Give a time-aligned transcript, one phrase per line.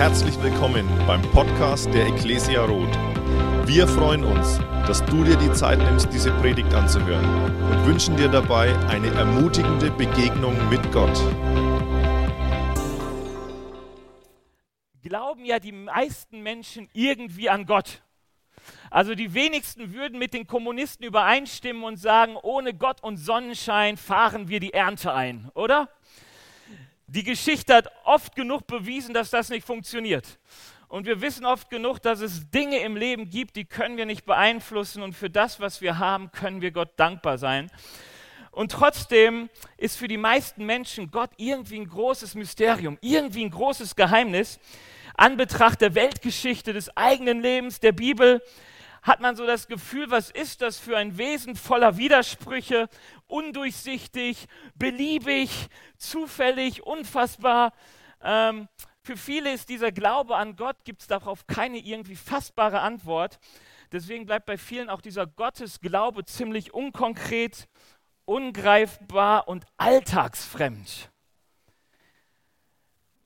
[0.00, 2.96] Herzlich willkommen beim Podcast der Ecclesia Roth.
[3.66, 7.22] Wir freuen uns, dass du dir die Zeit nimmst, diese Predigt anzuhören
[7.70, 11.12] und wünschen dir dabei eine ermutigende Begegnung mit Gott.
[15.02, 18.00] Glauben ja die meisten Menschen irgendwie an Gott.
[18.90, 24.48] Also die wenigsten würden mit den Kommunisten übereinstimmen und sagen, ohne Gott und Sonnenschein fahren
[24.48, 25.90] wir die Ernte ein, oder?
[27.12, 30.38] Die Geschichte hat oft genug bewiesen, dass das nicht funktioniert.
[30.86, 34.24] Und wir wissen oft genug, dass es Dinge im Leben gibt, die können wir nicht
[34.24, 35.02] beeinflussen.
[35.02, 37.68] Und für das, was wir haben, können wir Gott dankbar sein.
[38.52, 43.96] Und trotzdem ist für die meisten Menschen Gott irgendwie ein großes Mysterium, irgendwie ein großes
[43.96, 44.60] Geheimnis.
[45.16, 48.40] An Betracht der Weltgeschichte, des eigenen Lebens, der Bibel,
[49.02, 52.88] hat man so das Gefühl, was ist das für ein Wesen voller Widersprüche,
[53.30, 57.72] undurchsichtig, beliebig, zufällig, unfassbar.
[58.22, 58.68] Ähm,
[59.02, 63.38] für viele ist dieser Glaube an Gott, gibt es darauf keine irgendwie fassbare Antwort.
[63.92, 67.68] Deswegen bleibt bei vielen auch dieser Gottesglaube ziemlich unkonkret,
[68.24, 71.10] ungreifbar und alltagsfremd.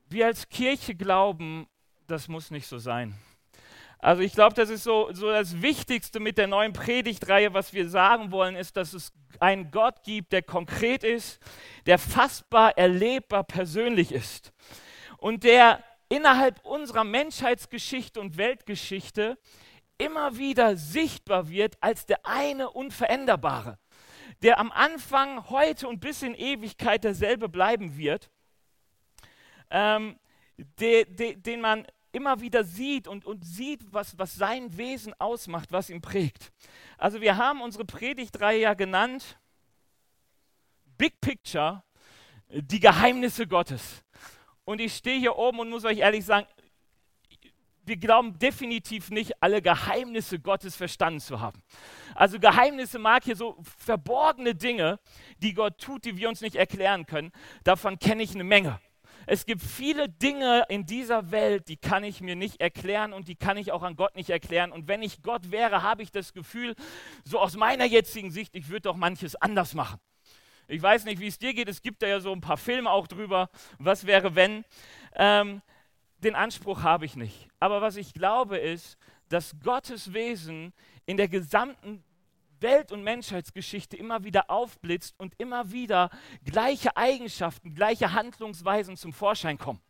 [0.07, 1.67] Wir als Kirche glauben,
[2.07, 3.15] das muss nicht so sein.
[4.05, 7.89] Also ich glaube, das ist so, so das Wichtigste mit der neuen Predigtreihe, was wir
[7.89, 11.39] sagen wollen, ist, dass es einen Gott gibt, der konkret ist,
[11.87, 14.53] der fassbar, erlebbar, persönlich ist
[15.17, 19.39] und der innerhalb unserer Menschheitsgeschichte und Weltgeschichte
[19.97, 23.79] immer wieder sichtbar wird als der eine Unveränderbare,
[24.43, 28.29] der am Anfang, heute und bis in Ewigkeit derselbe bleiben wird,
[29.71, 30.19] ähm,
[30.79, 35.71] de, de, den man immer wieder sieht und, und sieht, was, was sein Wesen ausmacht,
[35.73, 36.53] was ihn prägt.
[36.97, 39.37] Also wir haben unsere Predigtreihe ja genannt
[40.97, 41.83] Big Picture,
[42.47, 44.01] die Geheimnisse Gottes.
[44.63, 46.47] Und ich stehe hier oben und muss euch ehrlich sagen,
[47.83, 51.61] wir glauben definitiv nicht, alle Geheimnisse Gottes verstanden zu haben.
[52.15, 54.99] Also Geheimnisse mag hier so verborgene Dinge,
[55.39, 57.31] die Gott tut, die wir uns nicht erklären können.
[57.63, 58.79] Davon kenne ich eine Menge.
[59.27, 63.35] Es gibt viele Dinge in dieser Welt, die kann ich mir nicht erklären und die
[63.35, 64.71] kann ich auch an Gott nicht erklären.
[64.71, 66.75] Und wenn ich Gott wäre, habe ich das Gefühl,
[67.23, 69.99] so aus meiner jetzigen Sicht, ich würde doch manches anders machen.
[70.67, 71.69] Ich weiß nicht, wie es dir geht.
[71.69, 73.49] Es gibt da ja so ein paar Filme auch drüber.
[73.77, 74.65] Was wäre, wenn?
[75.13, 75.61] Ähm,
[76.17, 77.47] den Anspruch habe ich nicht.
[77.59, 78.97] Aber was ich glaube ist,
[79.29, 80.73] dass Gottes Wesen
[81.05, 82.03] in der gesamten
[82.59, 86.09] Welt- und Menschheitsgeschichte immer wieder aufblitzt und immer wieder
[86.43, 89.81] gleiche Eigenschaften, gleiche Handlungsweisen zum Vorschein kommen.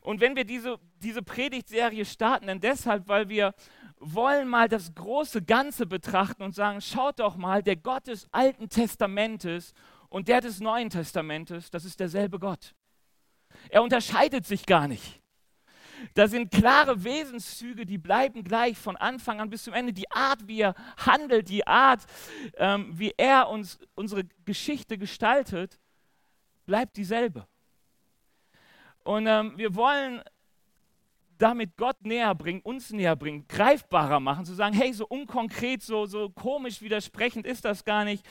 [0.00, 3.54] Und wenn wir diese, diese Predigtserie starten, dann deshalb, weil wir
[3.98, 8.68] wollen mal das große Ganze betrachten und sagen, schaut doch mal, der Gott des Alten
[8.70, 9.74] Testamentes
[10.08, 12.74] und der des Neuen Testamentes, das ist derselbe Gott.
[13.68, 15.19] Er unterscheidet sich gar nicht.
[16.14, 19.92] Da sind klare Wesenszüge, die bleiben gleich von Anfang an bis zum Ende.
[19.92, 22.06] Die Art, wie er handelt, die Art,
[22.56, 25.78] ähm, wie er uns unsere Geschichte gestaltet,
[26.66, 27.46] bleibt dieselbe.
[29.04, 30.22] Und ähm, wir wollen
[31.38, 36.04] damit Gott näher bringen, uns näher bringen, greifbarer machen, zu sagen, hey, so unkonkret, so,
[36.04, 38.26] so komisch widersprechend ist das gar nicht,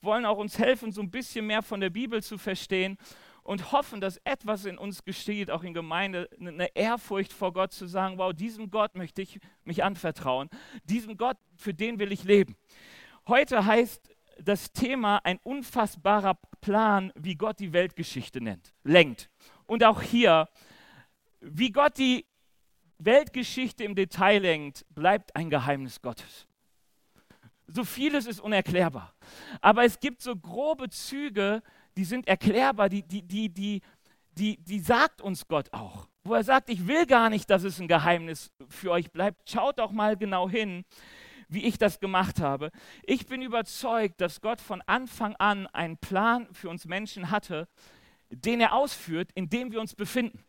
[0.00, 2.96] wollen auch uns helfen, so ein bisschen mehr von der Bibel zu verstehen
[3.44, 7.86] und hoffen, dass etwas in uns geschieht, auch in Gemeinde, eine Ehrfurcht vor Gott zu
[7.86, 10.48] sagen, wow, diesem Gott möchte ich mich anvertrauen,
[10.84, 12.56] diesem Gott, für den will ich leben.
[13.28, 14.10] Heute heißt
[14.42, 19.30] das Thema ein unfassbarer Plan, wie Gott die Weltgeschichte nennt, lenkt.
[19.66, 20.48] Und auch hier,
[21.40, 22.26] wie Gott die
[22.98, 26.46] Weltgeschichte im Detail lenkt, bleibt ein Geheimnis Gottes.
[27.66, 29.14] So vieles ist unerklärbar.
[29.60, 31.62] Aber es gibt so grobe Züge,
[31.96, 33.80] die sind erklärbar, die, die, die, die,
[34.32, 36.08] die, die sagt uns Gott auch.
[36.24, 39.48] Wo er sagt, ich will gar nicht, dass es ein Geheimnis für euch bleibt.
[39.48, 40.84] Schaut doch mal genau hin,
[41.48, 42.70] wie ich das gemacht habe.
[43.02, 47.68] Ich bin überzeugt, dass Gott von Anfang an einen Plan für uns Menschen hatte,
[48.30, 50.42] den er ausführt, in dem wir uns befinden.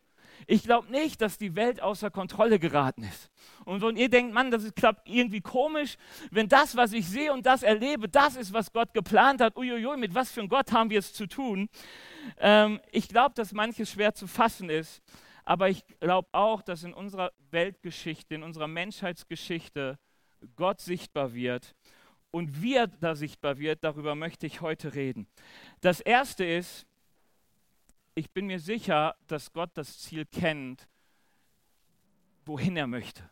[0.48, 3.32] Ich glaube nicht, dass die Welt außer Kontrolle geraten ist.
[3.66, 5.98] Und wenn ihr denkt, Mann, das ist klappt irgendwie komisch,
[6.32, 9.98] wenn das, was ich sehe und das erlebe, das ist, was Gott geplant hat, uiuiui,
[9.98, 11.70] mit was für einem Gott haben wir es zu tun?
[12.38, 15.02] Ähm, ich glaube, dass manches schwer zu fassen ist,
[15.44, 19.98] aber ich glaube auch, dass in unserer Weltgeschichte, in unserer Menschheitsgeschichte
[20.56, 21.76] Gott sichtbar wird.
[22.32, 25.28] Und wie er da sichtbar wird, darüber möchte ich heute reden.
[25.80, 26.86] Das erste ist,
[28.16, 30.88] ich bin mir sicher, dass Gott das Ziel kennt,
[32.46, 33.30] wohin er möchte.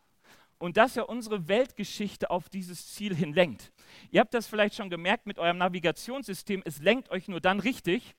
[0.59, 3.73] Und dass er unsere Weltgeschichte auf dieses Ziel hin lenkt.
[4.11, 8.15] Ihr habt das vielleicht schon gemerkt mit eurem Navigationssystem, es lenkt euch nur dann richtig,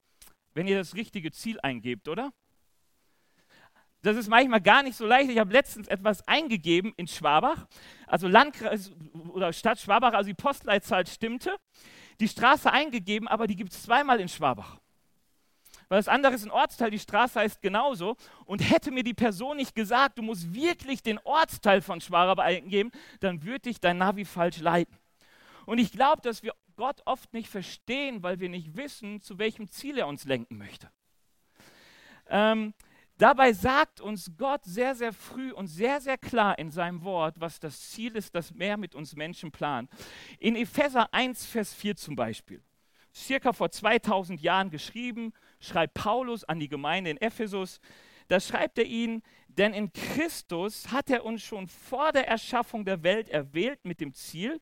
[0.54, 2.32] wenn ihr das richtige Ziel eingebt, oder?
[4.04, 5.30] das ist manchmal gar nicht so leicht.
[5.30, 7.66] Ich habe letztens etwas eingegeben in Schwabach,
[8.06, 8.92] also Landkreis
[9.28, 11.56] oder Stadt Schwabach, also die Postleitzahl stimmte.
[12.20, 14.78] Die Straße eingegeben, aber die gibt es zweimal in Schwabach.
[15.94, 18.16] Weil das andere ist ein Ortsteil, die Straße heißt genauso.
[18.46, 22.90] Und hätte mir die Person nicht gesagt, du musst wirklich den Ortsteil von Schwabach eingeben,
[23.20, 24.98] dann würde dich dein Navi falsch leiten.
[25.66, 29.70] Und ich glaube, dass wir Gott oft nicht verstehen, weil wir nicht wissen, zu welchem
[29.70, 30.90] Ziel er uns lenken möchte.
[32.28, 32.74] Ähm,
[33.16, 37.60] Dabei sagt uns Gott sehr, sehr früh und sehr, sehr klar in seinem Wort, was
[37.60, 39.88] das Ziel ist, das er mit uns Menschen plant.
[40.40, 42.64] In Epheser 1, Vers 4 zum Beispiel,
[43.14, 45.32] circa vor 2000 Jahren geschrieben,
[45.64, 47.80] schreibt Paulus an die Gemeinde in Ephesus,
[48.28, 53.02] da schreibt er ihnen, denn in Christus hat er uns schon vor der Erschaffung der
[53.02, 54.60] Welt erwählt mit dem Ziel,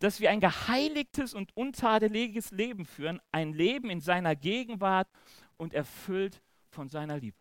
[0.00, 5.08] dass wir ein geheiligtes und untadeliges Leben führen, ein Leben in seiner Gegenwart
[5.56, 7.36] und erfüllt von seiner Liebe.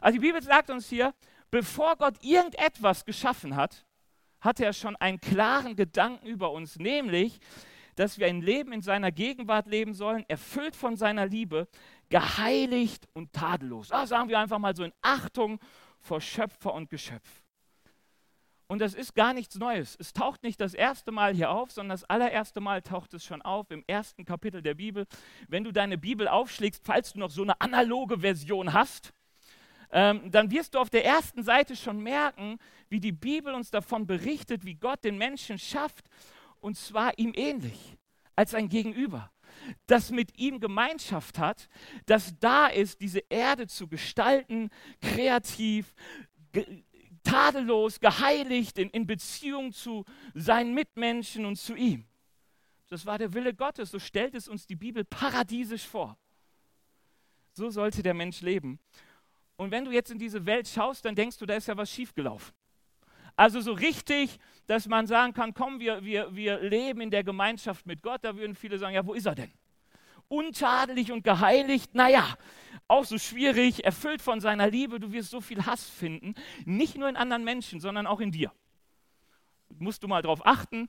[0.00, 1.14] Also die Bibel sagt uns hier,
[1.50, 3.84] bevor Gott irgendetwas geschaffen hat,
[4.40, 7.40] hatte er schon einen klaren Gedanken über uns, nämlich,
[7.96, 11.66] dass wir ein Leben in seiner Gegenwart leben sollen, erfüllt von seiner Liebe,
[12.08, 13.92] geheiligt und tadellos.
[13.92, 15.58] Ah, sagen wir einfach mal so in Achtung
[16.00, 17.28] vor Schöpfer und Geschöpf.
[18.70, 19.96] Und das ist gar nichts Neues.
[19.98, 23.40] Es taucht nicht das erste Mal hier auf, sondern das allererste Mal taucht es schon
[23.40, 25.06] auf im ersten Kapitel der Bibel.
[25.48, 29.14] Wenn du deine Bibel aufschlägst, falls du noch so eine analoge Version hast,
[29.90, 32.58] ähm, dann wirst du auf der ersten Seite schon merken,
[32.90, 36.04] wie die Bibel uns davon berichtet, wie Gott den Menschen schafft,
[36.60, 37.96] und zwar ihm ähnlich,
[38.36, 39.30] als ein Gegenüber,
[39.86, 41.68] das mit ihm Gemeinschaft hat,
[42.06, 44.70] das da ist, diese Erde zu gestalten,
[45.00, 45.94] kreativ,
[46.52, 46.82] ge
[47.24, 50.04] tadellos, geheiligt, in, in Beziehung zu
[50.34, 52.06] seinen Mitmenschen und zu ihm.
[52.88, 56.16] Das war der Wille Gottes, so stellt es uns die Bibel paradiesisch vor.
[57.52, 58.78] So sollte der Mensch leben.
[59.56, 61.90] Und wenn du jetzt in diese Welt schaust, dann denkst du, da ist ja was
[61.90, 62.54] schiefgelaufen.
[63.38, 67.86] Also so richtig, dass man sagen kann, komm, wir, wir, wir leben in der Gemeinschaft
[67.86, 69.52] mit Gott, da würden viele sagen, ja, wo ist er denn?
[70.26, 72.36] Untadelig und geheiligt, naja,
[72.88, 77.08] auch so schwierig, erfüllt von seiner Liebe, du wirst so viel Hass finden, nicht nur
[77.08, 78.50] in anderen Menschen, sondern auch in dir
[79.78, 80.88] musst du mal drauf achten.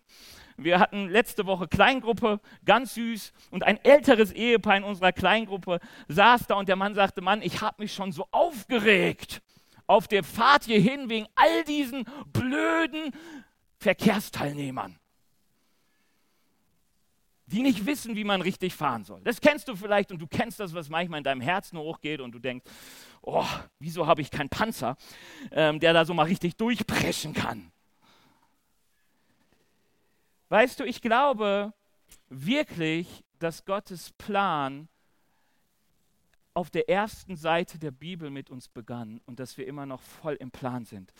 [0.57, 6.47] Wir hatten letzte Woche Kleingruppe, ganz süß, und ein älteres Ehepaar in unserer Kleingruppe saß
[6.47, 9.41] da und der Mann sagte, Mann, ich habe mich schon so aufgeregt
[9.89, 13.11] auf der Fahrt hierhin wegen all diesen blöden
[13.79, 14.99] Verkehrsteilnehmern,
[17.47, 19.19] die nicht wissen, wie man richtig fahren soll.
[19.23, 22.33] Das kennst du vielleicht und du kennst das, was manchmal in deinem Herzen hochgeht und
[22.33, 22.69] du denkst,
[23.23, 23.47] oh,
[23.79, 24.95] wieso habe ich keinen Panzer,
[25.51, 27.71] ähm, der da so mal richtig durchpreschen kann.
[30.49, 31.73] Weißt du, ich glaube
[32.29, 34.87] wirklich, dass Gottes Plan
[36.59, 40.35] auf der ersten Seite der Bibel mit uns begann und dass wir immer noch voll
[40.35, 41.13] im Plan sind.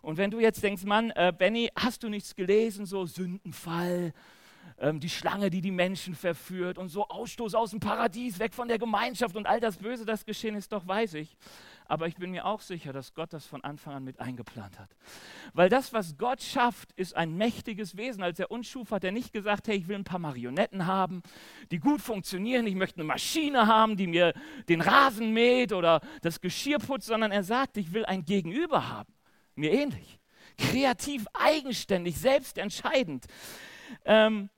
[0.00, 4.12] Und wenn du jetzt denkst, Mann, äh, Benny, hast du nichts gelesen, so Sündenfall,
[4.78, 8.68] ähm, die Schlange, die die Menschen verführt und so Ausstoß aus dem Paradies, weg von
[8.68, 11.36] der Gemeinschaft und all das Böse, das geschehen ist, doch weiß ich.
[11.88, 14.90] Aber ich bin mir auch sicher, dass Gott das von Anfang an mit eingeplant hat.
[15.52, 18.24] Weil das, was Gott schafft, ist ein mächtiges Wesen.
[18.24, 21.22] Als er uns schuf, hat er nicht gesagt, hey, ich will ein paar Marionetten haben,
[21.70, 22.66] die gut funktionieren.
[22.66, 24.34] Ich möchte eine Maschine haben, die mir
[24.68, 29.14] den Rasen mäht oder das Geschirr putzt, sondern er sagt, ich will ein Gegenüber haben.
[29.54, 30.18] Mir ähnlich.
[30.58, 33.26] Kreativ, eigenständig, selbstentscheidend.
[34.04, 34.50] Ähm,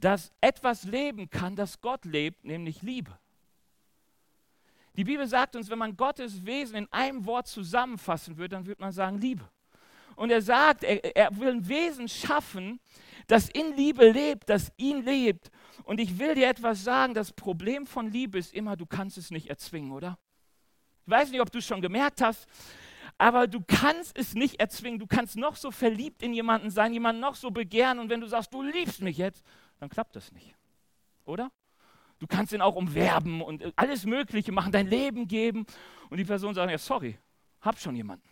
[0.00, 3.18] dass etwas leben kann, das Gott lebt, nämlich Liebe.
[4.96, 8.80] Die Bibel sagt uns, wenn man Gottes Wesen in einem Wort zusammenfassen würde, dann würde
[8.80, 9.48] man sagen Liebe.
[10.16, 12.80] Und er sagt, er, er, will ein Wesen schaffen,
[13.26, 15.50] das in Liebe lebt, das ihn lebt.
[15.84, 19.30] Und ich will dir etwas sagen, das Problem von Liebe ist immer, du kannst es
[19.30, 20.18] nicht erzwingen, oder?
[21.06, 22.46] Ich weiß nicht, ob du es schon gemerkt hast,
[23.16, 24.98] aber du kannst es nicht erzwingen.
[24.98, 27.98] Du kannst noch so verliebt in jemanden sein, jemanden noch so begehren.
[27.98, 29.44] Und wenn du sagst, du liebst mich jetzt,
[29.82, 30.54] dann klappt das nicht.
[31.24, 31.50] Oder?
[32.20, 35.66] Du kannst ihn auch umwerben und alles Mögliche machen, dein Leben geben.
[36.08, 37.18] Und die Person sagt, ja, sorry,
[37.60, 38.28] hab schon jemanden.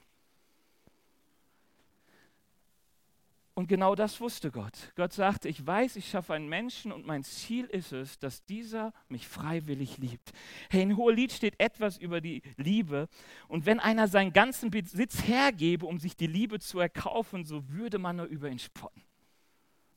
[3.55, 4.93] Und genau das wusste Gott.
[4.95, 8.93] Gott sagte, ich weiß, ich schaffe einen Menschen und mein Ziel ist es, dass dieser
[9.09, 10.31] mich freiwillig liebt.
[10.71, 13.09] Hey, in Hohelied steht etwas über die Liebe.
[13.49, 17.99] Und wenn einer seinen ganzen Besitz hergebe, um sich die Liebe zu erkaufen, so würde
[17.99, 19.03] man nur über ihn spotten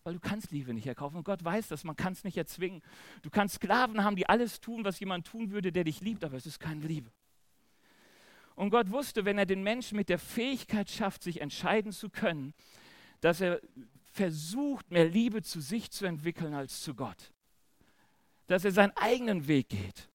[0.03, 1.17] weil du kannst Liebe nicht erkaufen.
[1.17, 2.81] Und Gott weiß das, man kann es nicht erzwingen.
[3.21, 6.35] Du kannst Sklaven haben, die alles tun, was jemand tun würde, der dich liebt, aber
[6.35, 7.09] es ist keine Liebe.
[8.55, 12.53] Und Gott wusste, wenn er den Menschen mit der Fähigkeit schafft, sich entscheiden zu können,
[13.21, 13.61] dass er
[14.11, 17.31] versucht, mehr Liebe zu sich zu entwickeln als zu Gott.
[18.47, 20.09] Dass er seinen eigenen Weg geht.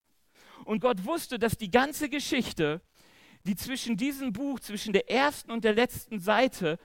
[0.65, 2.81] Und Gott wusste, dass die ganze Geschichte
[3.45, 6.79] die zwischen diesem Buch, zwischen der ersten und der letzten Seite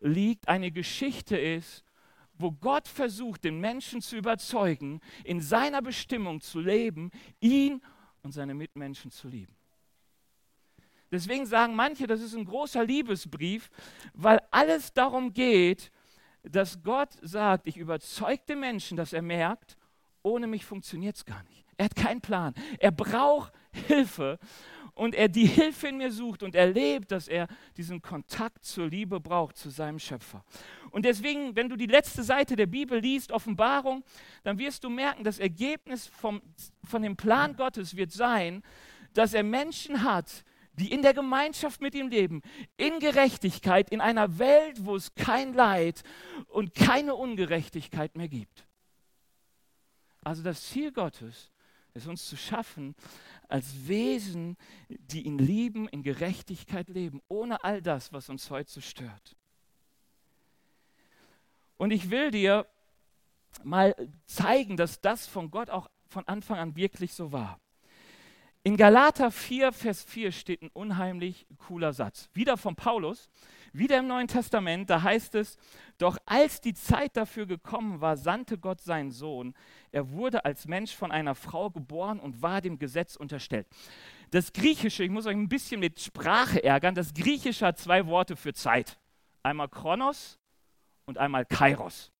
[0.00, 1.84] liegt, eine Geschichte ist,
[2.42, 7.80] wo Gott versucht, den Menschen zu überzeugen, in seiner Bestimmung zu leben, ihn
[8.22, 9.56] und seine Mitmenschen zu lieben.
[11.10, 13.70] Deswegen sagen manche, das ist ein großer Liebesbrief,
[14.14, 15.92] weil alles darum geht,
[16.42, 19.76] dass Gott sagt, ich überzeuge den Menschen, dass er merkt,
[20.22, 21.66] ohne mich funktioniert es gar nicht.
[21.76, 22.54] Er hat keinen Plan.
[22.78, 24.38] Er braucht Hilfe
[24.94, 29.20] und er die Hilfe in mir sucht und erlebt, dass er diesen Kontakt zur Liebe
[29.20, 30.44] braucht, zu seinem Schöpfer.
[30.90, 34.04] Und deswegen, wenn du die letzte Seite der Bibel liest, Offenbarung,
[34.42, 36.42] dann wirst du merken, das Ergebnis vom,
[36.84, 38.62] von dem Plan Gottes wird sein,
[39.14, 40.44] dass er Menschen hat,
[40.74, 42.42] die in der Gemeinschaft mit ihm leben,
[42.76, 46.02] in Gerechtigkeit, in einer Welt, wo es kein Leid
[46.48, 48.66] und keine Ungerechtigkeit mehr gibt.
[50.24, 51.51] Also das Ziel Gottes
[51.94, 52.94] ist uns zu schaffen
[53.48, 54.56] als Wesen,
[54.88, 59.36] die ihn lieben, in Gerechtigkeit leben, ohne all das, was uns heute so stört.
[61.76, 62.66] Und ich will dir
[63.62, 63.94] mal
[64.24, 67.58] zeigen, dass das von Gott auch von Anfang an wirklich so war.
[68.64, 72.30] In Galater 4, Vers 4 steht ein unheimlich cooler Satz.
[72.32, 73.28] Wieder von Paulus,
[73.72, 75.56] wieder im Neuen Testament, da heißt es,
[75.98, 79.54] doch als die Zeit dafür gekommen war, sandte Gott seinen Sohn.
[79.90, 83.66] Er wurde als Mensch von einer Frau geboren und war dem Gesetz unterstellt.
[84.30, 88.36] Das Griechische, ich muss euch ein bisschen mit Sprache ärgern, das Griechische hat zwei Worte
[88.36, 88.98] für Zeit.
[89.42, 90.38] Einmal Chronos
[91.04, 92.12] und einmal Kairos.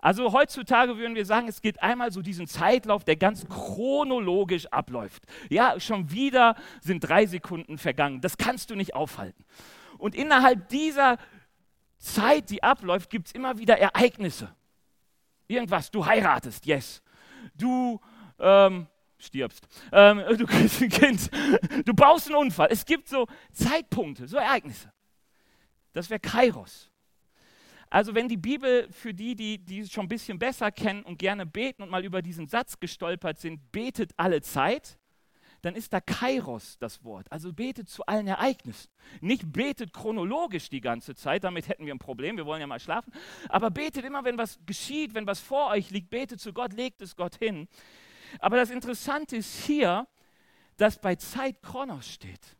[0.00, 5.22] Also heutzutage würden wir sagen, es geht einmal so diesen Zeitlauf, der ganz chronologisch abläuft.
[5.48, 8.20] Ja, schon wieder sind drei Sekunden vergangen.
[8.20, 9.44] Das kannst du nicht aufhalten.
[10.04, 11.16] Und innerhalb dieser
[11.96, 14.54] Zeit, die abläuft, gibt es immer wieder Ereignisse.
[15.48, 17.02] Irgendwas, du heiratest, yes.
[17.54, 17.98] Du
[18.38, 19.66] ähm, stirbst.
[19.92, 21.30] Ähm, du kriegst ein Kind.
[21.86, 22.68] Du baust einen Unfall.
[22.70, 24.92] Es gibt so Zeitpunkte, so Ereignisse.
[25.94, 26.90] Das wäre Kairos.
[27.88, 31.46] Also wenn die Bibel für die, die, die schon ein bisschen besser kennen und gerne
[31.46, 34.98] beten und mal über diesen Satz gestolpert sind, betet alle Zeit,
[35.64, 37.30] dann ist da Kairos das Wort.
[37.32, 38.90] Also betet zu allen Ereignissen.
[39.20, 42.80] Nicht betet chronologisch die ganze Zeit, damit hätten wir ein Problem, wir wollen ja mal
[42.80, 43.12] schlafen.
[43.48, 47.00] Aber betet immer, wenn was geschieht, wenn was vor euch liegt, betet zu Gott, legt
[47.00, 47.68] es Gott hin.
[48.40, 50.06] Aber das Interessante ist hier,
[50.76, 52.56] dass bei Zeit Chronos steht.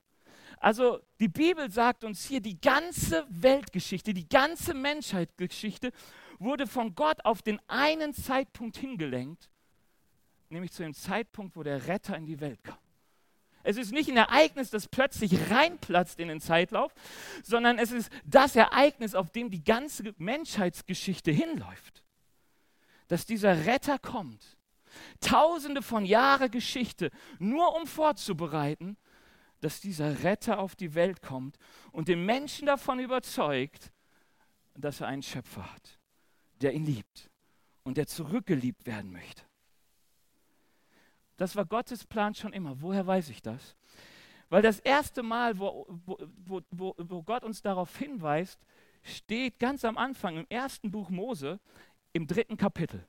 [0.59, 5.93] Also die Bibel sagt uns hier, die ganze Weltgeschichte, die ganze Menschheitsgeschichte
[6.39, 9.51] wurde von Gott auf den einen Zeitpunkt hingelenkt,
[10.49, 12.79] nämlich zu dem Zeitpunkt, wo der Retter in die Welt kam.
[13.65, 16.95] Es ist nicht ein Ereignis, das plötzlich reinplatzt in den Zeitlauf,
[17.43, 22.05] sondern es ist das Ereignis, auf dem die ganze Menschheitsgeschichte hinläuft.
[23.09, 24.59] Dass dieser Retter kommt.
[25.21, 28.97] Tausende von Jahren Geschichte, nur um vorzubereiten,
[29.61, 31.57] dass dieser Retter auf die Welt kommt
[31.91, 33.91] und den Menschen davon überzeugt,
[34.75, 35.99] dass er einen Schöpfer hat,
[36.61, 37.31] der ihn liebt
[37.83, 39.43] und der zurückgeliebt werden möchte.
[41.37, 42.81] Das war Gottes Plan schon immer.
[42.81, 43.77] Woher weiß ich das?
[44.51, 48.61] Weil das erste Mal, wo, wo, wo, wo Gott uns darauf hinweist,
[49.03, 51.61] steht ganz am Anfang im ersten Buch Mose
[52.13, 53.07] im dritten Kapitel.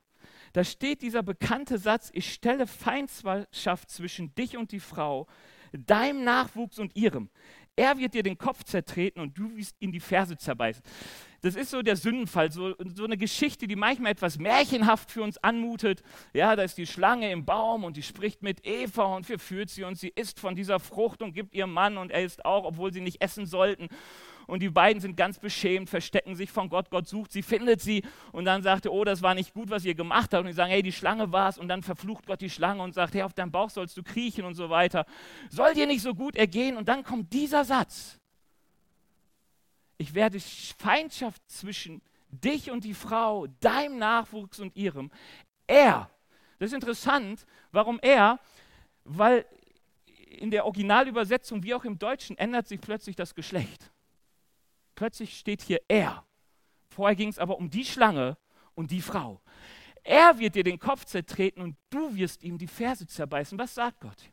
[0.54, 5.28] Da steht dieser bekannte Satz, ich stelle Feindschaft zwischen dich und die Frau,
[5.72, 7.30] deinem Nachwuchs und ihrem.
[7.76, 10.82] Er wird dir den Kopf zertreten und du wirst ihn die Ferse zerbeißen.
[11.46, 15.38] Das ist so der Sündenfall, so, so eine Geschichte, die manchmal etwas märchenhaft für uns
[15.38, 16.02] anmutet.
[16.34, 19.84] Ja, da ist die Schlange im Baum und die spricht mit Eva und verführt sie
[19.84, 22.92] und sie isst von dieser Frucht und gibt ihrem Mann und er isst auch, obwohl
[22.92, 23.90] sie nicht essen sollten
[24.48, 26.90] und die beiden sind ganz beschämt, verstecken sich von Gott.
[26.90, 29.86] Gott sucht sie, findet sie und dann sagt er, oh, das war nicht gut, was
[29.86, 30.42] ihr gemacht habt.
[30.42, 31.58] Und die sagen, hey, die Schlange war es.
[31.58, 34.46] Und dann verflucht Gott die Schlange und sagt, hey, auf deinem Bauch sollst du kriechen
[34.46, 35.06] und so weiter.
[35.50, 36.78] Soll dir nicht so gut ergehen?
[36.78, 38.20] Und dann kommt dieser Satz.
[39.98, 45.12] Ich werde Feindschaft zwischen dich und die Frau, deinem Nachwuchs und ihrem.
[45.68, 46.10] Er.
[46.60, 47.46] Das ist interessant.
[47.72, 48.40] Warum er?
[49.04, 49.46] Weil
[50.06, 53.92] in der Originalübersetzung wie auch im Deutschen ändert sich plötzlich das Geschlecht.
[54.96, 56.24] Plötzlich steht hier er.
[56.90, 58.38] Vorher ging es aber um die Schlange
[58.74, 59.42] und die Frau.
[60.04, 63.58] Er wird dir den Kopf zertreten und du wirst ihm die Ferse zerbeißen.
[63.58, 64.32] Was sagt Gott?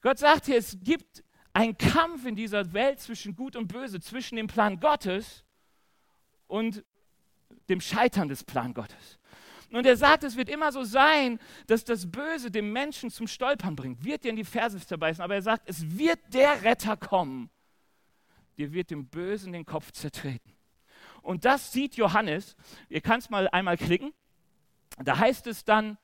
[0.00, 1.22] Gott sagt hier, es gibt
[1.52, 5.44] einen Kampf in dieser Welt zwischen Gut und Böse, zwischen dem Plan Gottes
[6.46, 6.84] und
[7.68, 9.18] dem Scheitern des Plan Gottes.
[9.70, 13.74] Und er sagt, es wird immer so sein, dass das Böse dem Menschen zum Stolpern
[13.74, 15.24] bringt, wird dir in die Ferse zerbeißen.
[15.24, 17.48] Aber er sagt, es wird der Retter kommen,
[18.58, 20.52] dir wird dem Bösen den Kopf zertreten.
[21.22, 22.56] Und das sieht Johannes,
[22.88, 24.12] ihr könnt es mal einmal klicken,
[25.02, 25.96] da heißt es dann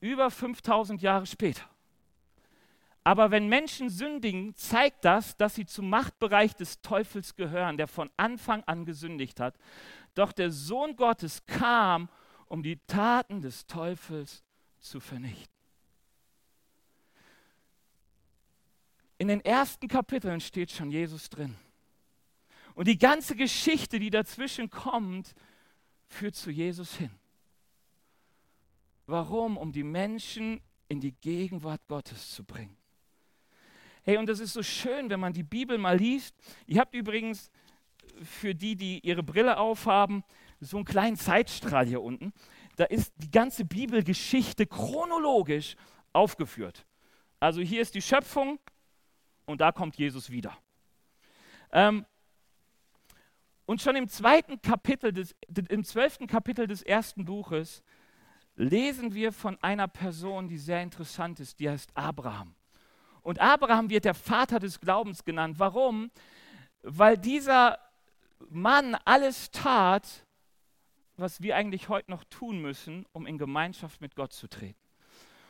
[0.00, 1.68] über 5000 Jahre später.
[3.06, 8.10] Aber wenn Menschen sündigen, zeigt das, dass sie zum Machtbereich des Teufels gehören, der von
[8.16, 9.56] Anfang an gesündigt hat.
[10.16, 12.08] Doch der Sohn Gottes kam,
[12.46, 14.42] um die Taten des Teufels
[14.80, 15.54] zu vernichten.
[19.18, 21.54] In den ersten Kapiteln steht schon Jesus drin.
[22.74, 25.32] Und die ganze Geschichte, die dazwischen kommt,
[26.08, 27.12] führt zu Jesus hin.
[29.06, 29.56] Warum?
[29.56, 32.76] Um die Menschen in die Gegenwart Gottes zu bringen.
[34.08, 36.32] Hey, und das ist so schön, wenn man die Bibel mal liest.
[36.68, 37.50] Ihr habt übrigens
[38.22, 40.22] für die, die ihre Brille aufhaben,
[40.60, 42.32] so einen kleinen Zeitstrahl hier unten.
[42.76, 45.74] Da ist die ganze Bibelgeschichte chronologisch
[46.12, 46.86] aufgeführt.
[47.40, 48.60] Also hier ist die Schöpfung
[49.44, 50.56] und da kommt Jesus wieder.
[51.72, 52.06] Ähm,
[53.64, 55.34] und schon im zweiten Kapitel des,
[55.68, 57.82] im zwölften Kapitel des ersten Buches
[58.54, 62.54] lesen wir von einer Person, die sehr interessant ist, die heißt Abraham.
[63.26, 65.58] Und Abraham wird der Vater des Glaubens genannt.
[65.58, 66.12] Warum?
[66.82, 67.76] Weil dieser
[68.50, 70.24] Mann alles tat,
[71.16, 74.78] was wir eigentlich heute noch tun müssen, um in Gemeinschaft mit Gott zu treten.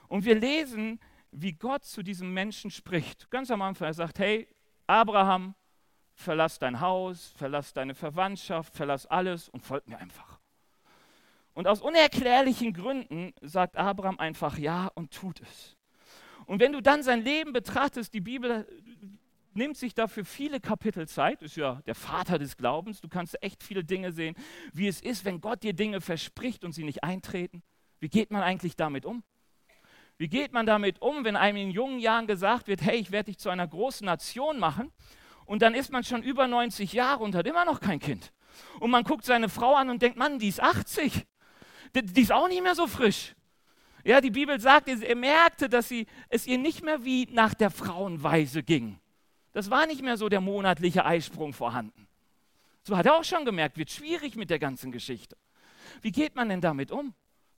[0.08, 0.98] Und wir lesen,
[1.32, 3.28] wie Gott zu diesem Menschen spricht.
[3.28, 4.48] Ganz am Anfang, er sagt, hey,
[4.86, 5.54] Abraham,
[6.14, 10.40] verlass dein Haus, verlass deine Verwandtschaft, verlass alles und folg mir einfach.
[11.52, 15.75] Und aus unerklärlichen Gründen sagt Abraham einfach ja und tut es.
[16.46, 18.66] Und wenn du dann sein Leben betrachtest, die Bibel
[19.54, 23.62] nimmt sich dafür viele Kapitel Zeit, ist ja der Vater des Glaubens, du kannst echt
[23.62, 24.36] viele Dinge sehen,
[24.72, 27.62] wie es ist, wenn Gott dir Dinge verspricht und sie nicht eintreten.
[27.98, 29.22] Wie geht man eigentlich damit um?
[30.18, 33.26] Wie geht man damit um, wenn einem in jungen Jahren gesagt wird, hey, ich werde
[33.26, 34.92] dich zu einer großen Nation machen
[35.44, 38.32] und dann ist man schon über 90 Jahre und hat immer noch kein Kind.
[38.80, 41.26] Und man guckt seine Frau an und denkt, Mann, die ist 80.
[41.94, 43.35] Die, ist auch nicht mehr so frisch.
[44.06, 47.72] Ja, die Bibel sagt, er merkte, dass sie, es ihr nicht mehr wie nach der
[47.72, 49.00] Frauenweise ging.
[49.50, 52.06] Das war nicht mehr so der monatliche Eisprung vorhanden.
[52.84, 55.36] So hat er auch schon gemerkt, wird schwierig mit der ganzen Geschichte.
[56.02, 57.14] Wie geht man denn damit um?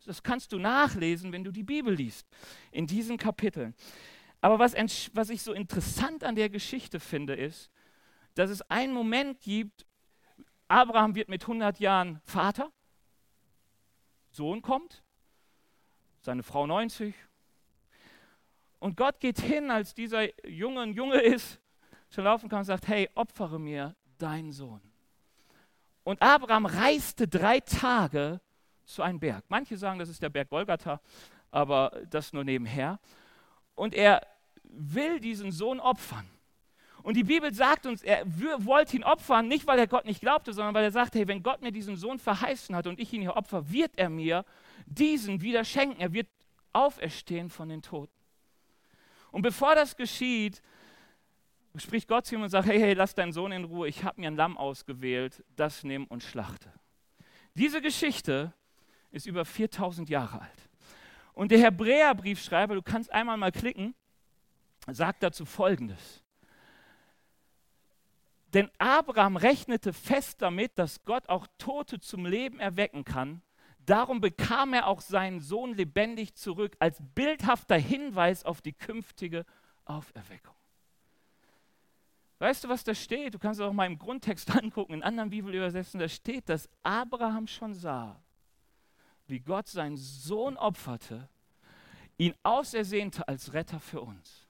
[0.07, 2.27] Das kannst du nachlesen, wenn du die Bibel liest,
[2.71, 3.75] in diesen Kapiteln.
[4.41, 4.73] Aber was,
[5.13, 7.71] was ich so interessant an der Geschichte finde, ist,
[8.37, 9.85] dass es einen Moment gibt,
[10.67, 12.73] Abraham wird mit 100 Jahren Vater,
[14.31, 15.03] Sohn kommt,
[16.21, 17.15] seine Frau 90.
[18.79, 21.61] Und Gott geht hin, als dieser Junge ein Junge ist,
[22.11, 24.81] schon laufen kann und sagt, hey, opfere mir deinen Sohn.
[26.05, 28.41] Und Abraham reiste drei Tage
[28.85, 29.45] zu einem Berg.
[29.49, 31.01] Manche sagen, das ist der Berg Golgatha,
[31.51, 32.99] aber das nur nebenher.
[33.75, 34.27] Und er
[34.63, 36.27] will diesen Sohn opfern.
[37.03, 40.53] Und die Bibel sagt uns, er wollte ihn opfern, nicht weil er Gott nicht glaubte,
[40.53, 43.23] sondern weil er sagte, hey, wenn Gott mir diesen Sohn verheißen hat und ich ihn
[43.23, 44.45] hier opfer, wird er mir
[44.95, 46.01] diesen wieder schenken.
[46.01, 46.29] Er wird
[46.73, 48.13] auferstehen von den Toten.
[49.31, 50.63] Und bevor das geschieht,
[51.77, 54.21] spricht Gott zu ihm und sagt, hey, hey, lass deinen Sohn in Ruhe, ich habe
[54.21, 56.73] mir ein Lamm ausgewählt, das nimm und schlachte.
[57.55, 58.53] Diese Geschichte
[59.11, 60.71] ist über 4000 Jahre alt.
[61.35, 63.95] Und der Hebräerbriefschreiber, du kannst einmal mal klicken,
[64.91, 66.23] sagt dazu Folgendes.
[68.55, 73.43] Denn Abraham rechnete fest damit, dass Gott auch Tote zum Leben erwecken kann.
[73.89, 79.47] Darum bekam er auch seinen Sohn lebendig zurück als bildhafter Hinweis auf die künftige
[79.87, 80.55] Auferweckung.
[82.39, 83.33] Weißt du, was da steht?
[83.33, 87.47] Du kannst es auch mal im Grundtext angucken, in anderen Bibelübersetzungen, da steht, dass Abraham
[87.47, 88.21] schon sah,
[89.27, 91.27] wie Gott seinen Sohn opferte,
[92.19, 94.47] ihn ausersehnte als Retter für uns.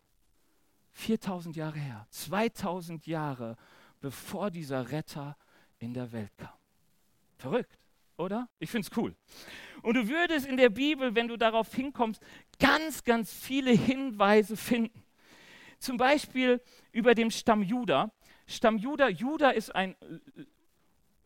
[0.95, 3.57] 4000 Jahre her, 2000 Jahre
[4.01, 5.37] bevor dieser Retter
[5.79, 6.59] in der Welt kam.
[7.37, 7.79] Verrückt,
[8.19, 8.49] oder?
[8.59, 9.15] Ich finde es cool.
[9.83, 12.21] Und du würdest in der Bibel, wenn du darauf hinkommst,
[12.59, 15.03] ganz, ganz viele Hinweise finden.
[15.79, 16.61] Zum Beispiel
[16.93, 18.11] über den Stamm Juda.
[18.47, 19.95] Stamm Juda, Juda ist ein,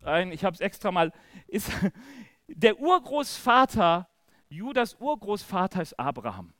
[0.02, 1.12] ein ich habe es extra mal,
[1.46, 1.70] ist
[2.48, 4.08] der Urgroßvater,
[4.48, 6.52] Judas Urgroßvater ist Abraham.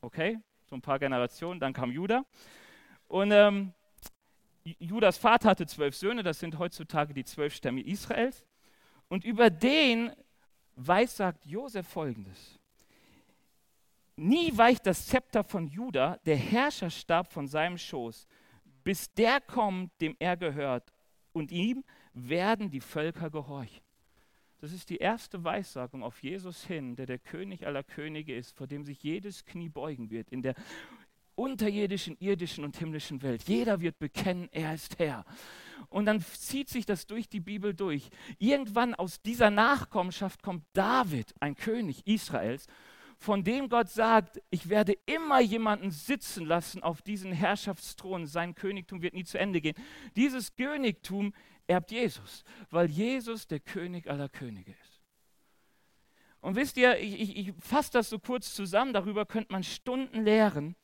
[0.00, 0.38] Okay?
[0.66, 2.24] So ein paar Generationen, dann kam Juda.
[3.08, 3.72] Und ähm,
[4.78, 8.44] Judas Vater hatte zwölf Söhne, das sind heutzutage die zwölf Stämme Israels.
[9.12, 10.10] Und über den
[10.74, 12.58] weissagt Josef folgendes.
[14.16, 18.26] Nie weicht das Zepter von Juda, der Herrscherstab von seinem Schoß,
[18.82, 20.94] bis der kommt, dem er gehört,
[21.34, 23.84] und ihm werden die Völker gehorchen.
[24.60, 28.66] Das ist die erste Weissagung auf Jesus hin, der der König aller Könige ist, vor
[28.66, 30.54] dem sich jedes Knie beugen wird in der
[31.34, 33.44] unterirdischen, irdischen und himmlischen Welt.
[33.48, 35.24] Jeder wird bekennen, er ist Herr.
[35.88, 38.08] Und dann zieht sich das durch die Bibel durch.
[38.38, 42.66] Irgendwann aus dieser Nachkommenschaft kommt David, ein König Israels,
[43.18, 49.00] von dem Gott sagt, ich werde immer jemanden sitzen lassen auf diesen Herrschaftsthron, sein Königtum
[49.00, 49.76] wird nie zu Ende gehen.
[50.16, 51.32] Dieses Königtum
[51.68, 55.00] erbt Jesus, weil Jesus der König aller Könige ist.
[56.40, 60.24] Und wisst ihr, ich, ich, ich fasse das so kurz zusammen, darüber könnte man Stunden
[60.24, 60.74] lehren,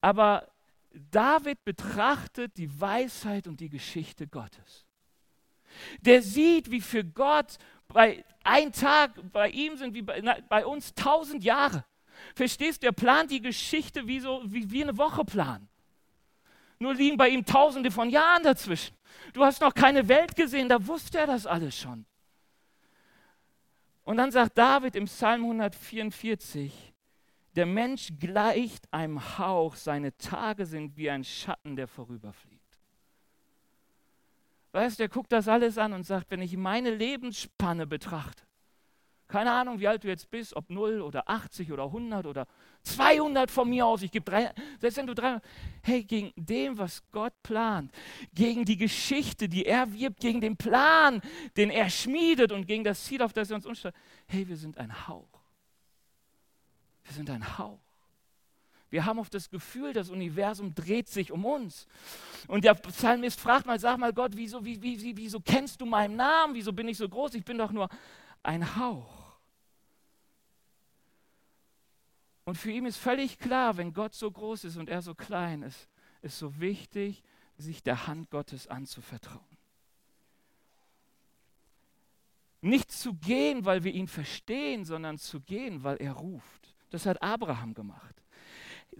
[0.00, 0.48] aber
[0.92, 4.86] David betrachtet die Weisheit und die Geschichte Gottes.
[6.00, 7.58] Der sieht, wie für Gott
[7.88, 11.84] bei ein Tag bei ihm sind wie bei, na, bei uns tausend Jahre.
[12.34, 12.86] Verstehst du?
[12.86, 15.68] Er plant die Geschichte wie, so, wie, wie eine Woche planen.
[16.78, 18.96] Nur liegen bei ihm tausende von Jahren dazwischen.
[19.32, 22.06] Du hast noch keine Welt gesehen, da wusste er das alles schon.
[24.04, 26.94] Und dann sagt David im Psalm 144,
[27.58, 32.78] der Mensch gleicht einem Hauch, seine Tage sind wie ein Schatten, der vorüberfliegt.
[34.70, 38.44] Weißt du, er guckt das alles an und sagt, wenn ich meine Lebensspanne betrachte,
[39.26, 42.46] keine Ahnung, wie alt du jetzt bist, ob 0 oder 80 oder 100 oder
[42.84, 45.42] 200 von mir aus, ich gebe drei, selbst wenn du 300,
[45.82, 47.90] hey, gegen dem, was Gott plant,
[48.32, 51.20] gegen die Geschichte, die er wirbt, gegen den Plan,
[51.56, 53.96] den er schmiedet und gegen das Ziel, auf das er uns umstellt,
[54.28, 55.37] hey, wir sind ein Hauch.
[57.08, 57.80] Wir sind ein Hauch.
[58.90, 61.86] Wir haben oft das Gefühl, das Universum dreht sich um uns.
[62.48, 66.16] Und der Psalmist fragt mal, sag mal Gott, wieso, wie, wie, wieso kennst du meinen
[66.16, 66.54] Namen?
[66.54, 67.34] Wieso bin ich so groß?
[67.34, 67.88] Ich bin doch nur
[68.42, 69.36] ein Hauch.
[72.44, 75.62] Und für ihn ist völlig klar, wenn Gott so groß ist und er so klein
[75.62, 75.88] ist,
[76.20, 77.22] ist so wichtig,
[77.56, 79.44] sich der Hand Gottes anzuvertrauen.
[82.60, 86.74] Nicht zu gehen, weil wir ihn verstehen, sondern zu gehen, weil er ruft.
[86.90, 88.18] Das hat Abraham gemacht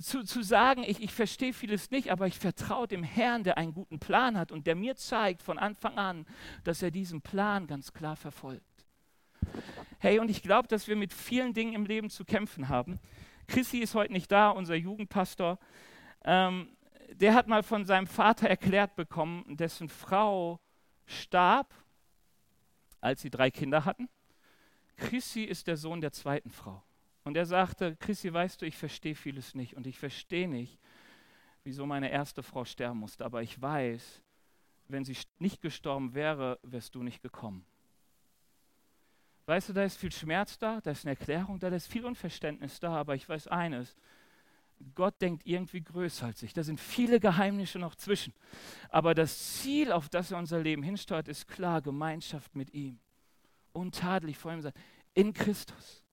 [0.00, 3.74] zu, zu sagen, ich, ich verstehe vieles nicht, aber ich vertraue dem Herrn, der einen
[3.74, 6.26] guten Plan hat und der mir zeigt von Anfang an,
[6.64, 8.64] dass er diesen Plan ganz klar verfolgt.
[9.98, 13.00] Hey, und ich glaube, dass wir mit vielen Dingen im Leben zu kämpfen haben.
[13.46, 15.58] Chrissy ist heute nicht da, unser Jugendpastor.
[16.24, 16.68] Ähm,
[17.14, 20.60] der hat mal von seinem Vater erklärt bekommen, dessen Frau
[21.06, 21.74] starb,
[23.00, 24.08] als sie drei Kinder hatten.
[24.96, 26.82] Chrissy ist der Sohn der zweiten Frau.
[27.28, 30.78] Und er sagte, Chrissy, weißt du, ich verstehe vieles nicht und ich verstehe nicht,
[31.62, 34.22] wieso meine erste Frau sterben musste, aber ich weiß,
[34.88, 37.66] wenn sie nicht gestorben wäre, wärst du nicht gekommen.
[39.44, 42.06] Weißt du, da ist viel Schmerz da, da ist eine Erklärung da, da ist viel
[42.06, 43.94] Unverständnis da, aber ich weiß eines,
[44.94, 46.54] Gott denkt irgendwie größer als ich.
[46.54, 48.32] Da sind viele Geheimnisse noch zwischen.
[48.88, 52.98] Aber das Ziel, auf das er unser Leben hinsteuert, ist klar, Gemeinschaft mit ihm.
[53.74, 54.72] Untadelig vor ihm sein,
[55.12, 56.07] in Christus.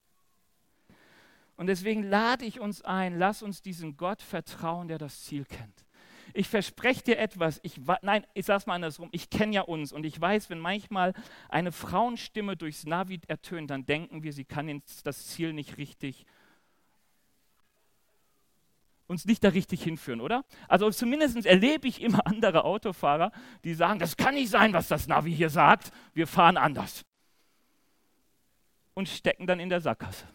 [1.58, 5.86] Und deswegen lade ich uns ein, lass uns diesen Gott vertrauen, der das Ziel kennt.
[6.34, 9.94] Ich verspreche dir etwas, ich, nein, ich sage es mal andersrum, ich kenne ja uns
[9.94, 11.14] und ich weiß, wenn manchmal
[11.48, 16.26] eine Frauenstimme durchs Navi ertönt, dann denken wir, sie kann das Ziel nicht richtig,
[19.08, 20.44] uns nicht da richtig hinführen, oder?
[20.68, 23.32] Also zumindest erlebe ich immer andere Autofahrer,
[23.64, 27.06] die sagen, das kann nicht sein, was das Navi hier sagt, wir fahren anders.
[28.94, 30.26] Und stecken dann in der Sackgasse.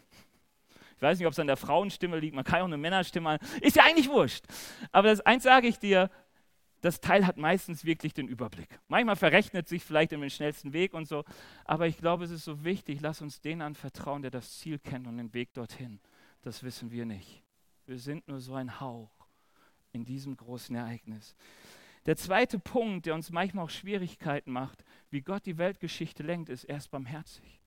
[1.01, 3.39] Ich weiß nicht, ob es an der Frauenstimme liegt, man kann ja auch eine Männerstimme,
[3.59, 4.45] ist ja eigentlich wurscht.
[4.91, 6.11] Aber das eins sage ich dir,
[6.81, 8.79] das Teil hat meistens wirklich den Überblick.
[8.87, 11.23] Manchmal verrechnet sich vielleicht in den schnellsten Weg und so,
[11.65, 15.07] aber ich glaube, es ist so wichtig, lass uns den anvertrauen, der das Ziel kennt
[15.07, 15.99] und den Weg dorthin.
[16.43, 17.41] Das wissen wir nicht.
[17.87, 19.09] Wir sind nur so ein Hauch
[19.93, 21.35] in diesem großen Ereignis.
[22.05, 26.65] Der zweite Punkt, der uns manchmal auch Schwierigkeiten macht, wie Gott die Weltgeschichte lenkt, ist
[26.65, 27.60] erst barmherzig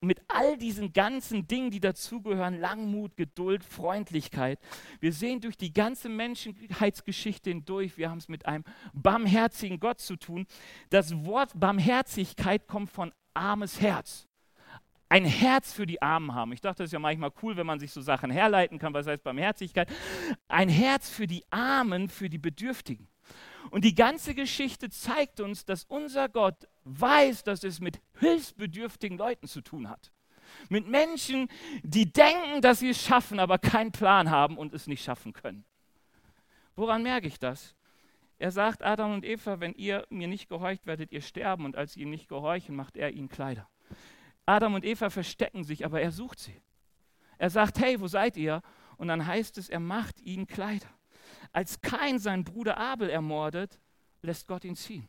[0.00, 4.58] mit all diesen ganzen Dingen, die dazugehören, Langmut, Geduld, Freundlichkeit.
[5.00, 10.16] Wir sehen durch die ganze Menschheitsgeschichte hindurch, wir haben es mit einem barmherzigen Gott zu
[10.16, 10.46] tun.
[10.90, 14.26] Das Wort Barmherzigkeit kommt von armes Herz.
[15.10, 16.52] Ein Herz für die Armen haben.
[16.52, 19.06] Ich dachte, das ist ja manchmal cool, wenn man sich so Sachen herleiten kann, was
[19.06, 19.90] heißt Barmherzigkeit.
[20.48, 23.07] Ein Herz für die Armen, für die Bedürftigen.
[23.70, 29.46] Und die ganze Geschichte zeigt uns, dass unser Gott weiß, dass es mit hilfsbedürftigen Leuten
[29.46, 30.12] zu tun hat.
[30.68, 31.48] Mit Menschen,
[31.82, 35.64] die denken, dass sie es schaffen, aber keinen Plan haben und es nicht schaffen können.
[36.76, 37.74] Woran merke ich das?
[38.38, 41.64] Er sagt Adam und Eva, wenn ihr mir nicht gehorcht, werdet ihr sterben.
[41.64, 43.68] Und als sie ihm nicht gehorchen, macht er ihnen Kleider.
[44.46, 46.62] Adam und Eva verstecken sich, aber er sucht sie.
[47.36, 48.62] Er sagt, hey, wo seid ihr?
[48.96, 50.88] Und dann heißt es, er macht ihnen Kleider.
[51.52, 53.78] Als Kain seinen Bruder Abel ermordet,
[54.22, 55.08] lässt Gott ihn ziehen.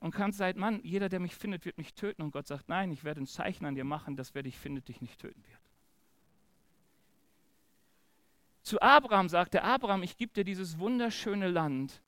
[0.00, 2.22] Und Kain sagt, Mann, jeder, der mich findet, wird mich töten.
[2.22, 4.88] Und Gott sagt, nein, ich werde ein Zeichen an dir machen, dass wer dich findet,
[4.88, 5.60] dich nicht töten wird.
[8.62, 12.02] Zu Abraham sagte Abraham, ich gebe dir dieses wunderschöne Land,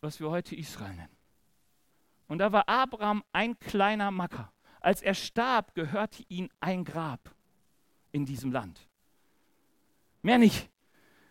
[0.00, 1.16] was wir heute Israel nennen.
[2.28, 4.52] Und da war Abraham ein kleiner Macker.
[4.80, 7.34] Als er starb, gehörte ihm ein Grab
[8.12, 8.86] in diesem Land.
[10.22, 10.70] Mehr nicht.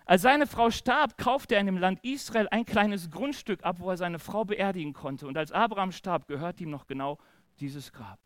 [0.10, 3.91] Als seine Frau starb, kaufte er in dem Land Israel ein kleines Grundstück ab, wo
[3.91, 5.28] er seine Frau beerdigen konnte.
[5.28, 7.19] Und als Abraham starb, gehört ihm noch genau
[7.60, 8.17] dieses Grab.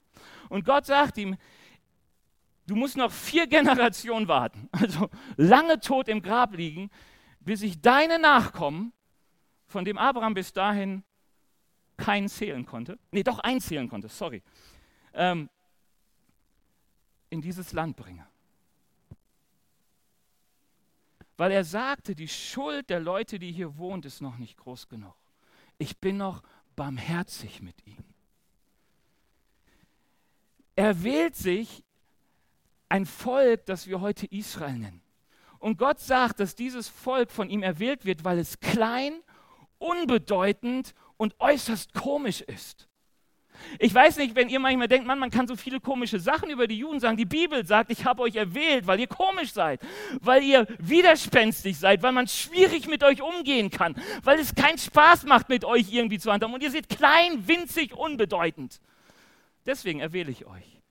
[0.48, 1.36] Und Gott sagt ihm,
[2.67, 6.89] du musst noch vier Generationen warten, also lange tot im Grab liegen,
[7.41, 8.93] bis ich deine Nachkommen,
[9.67, 11.04] von dem Abraham bis dahin
[11.98, 14.41] keinen zählen konnte, nee, doch einen zählen konnte, sorry,
[15.13, 15.50] ähm,
[17.30, 18.26] in dieses Land bringe.
[21.43, 25.13] Weil er sagte, die Schuld der Leute, die hier wohnt, ist noch nicht groß genug.
[25.77, 26.41] Ich bin noch
[26.77, 28.06] barmherzig mit ihnen.
[30.77, 31.84] Er wählt sich
[32.88, 35.01] ein Volk, das wir heute Israel nennen.
[35.60, 39.12] Und Gott sagt, dass dieses Volk von ihm erwählt wird, weil es klein,
[39.79, 42.88] unbedeutend und äußerst komisch ist.
[43.80, 46.67] Ich weiß nicht, wenn ihr manchmal denkt, Mann, man kann so viele komische Sachen über
[46.67, 47.17] die Juden sagen.
[47.17, 49.82] Die Bibel sagt, ich habe euch erwählt, weil ihr komisch seid,
[50.21, 55.23] weil ihr widerspenstig seid, weil man schwierig mit euch umgehen kann, weil es keinen Spaß
[55.23, 56.54] macht, mit euch irgendwie zu handeln.
[56.54, 58.80] Und ihr seid klein, winzig, unbedeutend.
[59.65, 60.82] Deswegen erwähle ich euch,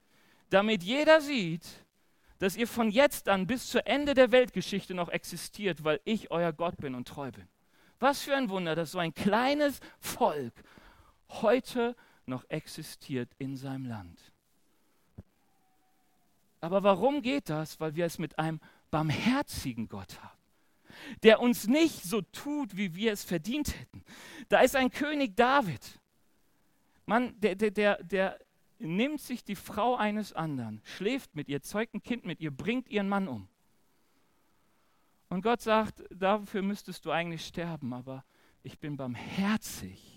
[0.51, 1.65] damit jeder sieht,
[2.39, 6.53] dass ihr von jetzt an bis zu Ende der Weltgeschichte noch existiert, weil ich euer
[6.53, 7.47] Gott bin und treu bin.
[8.01, 10.53] Was für ein Wunder, dass so ein kleines Volk
[11.29, 11.95] heute
[12.27, 14.33] noch existiert in seinem Land.
[16.61, 17.81] Aber warum geht das?
[17.81, 20.39] Weil wir es mit einem barmherzigen Gott haben,
[21.23, 24.05] der uns nicht so tut, wie wir es verdient hätten.
[24.49, 25.99] Da ist ein König David.
[27.07, 28.39] Mann, der, der, der, der
[28.79, 32.89] nimmt sich die Frau eines anderen, schläft mit ihr, zeugt ein Kind mit ihr, bringt
[32.89, 33.49] ihren Mann um.
[35.29, 38.25] Und Gott sagt, dafür müsstest du eigentlich sterben, aber
[38.63, 40.12] ich bin barmherzig,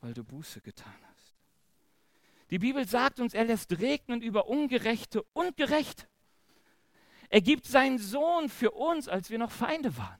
[0.00, 1.34] weil du Buße getan hast.
[2.50, 6.06] Die Bibel sagt uns, er lässt regnen über Ungerechte und Gerechte.
[7.28, 10.18] Er gibt seinen Sohn für uns, als wir noch Feinde waren.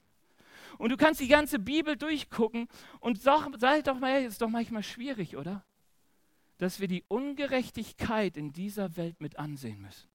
[0.77, 2.69] Und du kannst die ganze Bibel durchgucken
[3.01, 5.65] und sag, sei doch mal, ist doch manchmal schwierig, oder?
[6.59, 10.09] dass wir die Ungerechtigkeit in dieser Welt mit ansehen müssen.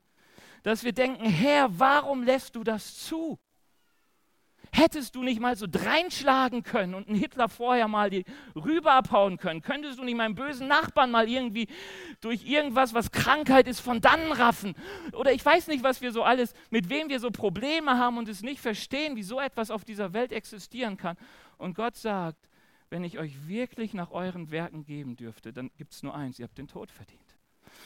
[0.62, 3.39] Dass wir denken, Herr, warum lässt du das zu?
[4.76, 9.38] Hättest du nicht mal so dreinschlagen können und einen Hitler vorher mal die rüber abhauen
[9.38, 9.62] können?
[9.62, 11.68] Könntest du nicht meinen bösen Nachbarn mal irgendwie
[12.22, 14.74] durch irgendwas, was Krankheit ist, von dannen raffen?
[15.12, 18.28] Oder ich weiß nicht, was wir so alles, mit wem wir so Probleme haben und
[18.28, 21.18] es nicht verstehen, wie so etwas auf dieser Welt existieren kann.
[21.60, 22.50] Und Gott sagt,
[22.90, 26.46] wenn ich euch wirklich nach euren Werken geben dürfte, dann gibt es nur eins, ihr
[26.46, 27.33] habt den Tod verdient.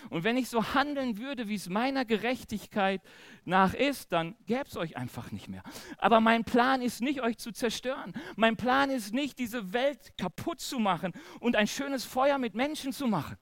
[0.10, 3.02] Und wenn ich so handeln würde, wie es meiner Gerechtigkeit
[3.46, 5.64] nach ist, dann gäbe es euch einfach nicht mehr.
[5.98, 8.14] Aber mein Plan ist nicht, euch zu zerstören.
[8.36, 12.94] Mein Plan ist nicht, diese Welt kaputt zu machen und ein schönes Feuer mit Menschen
[12.94, 13.38] zu machen.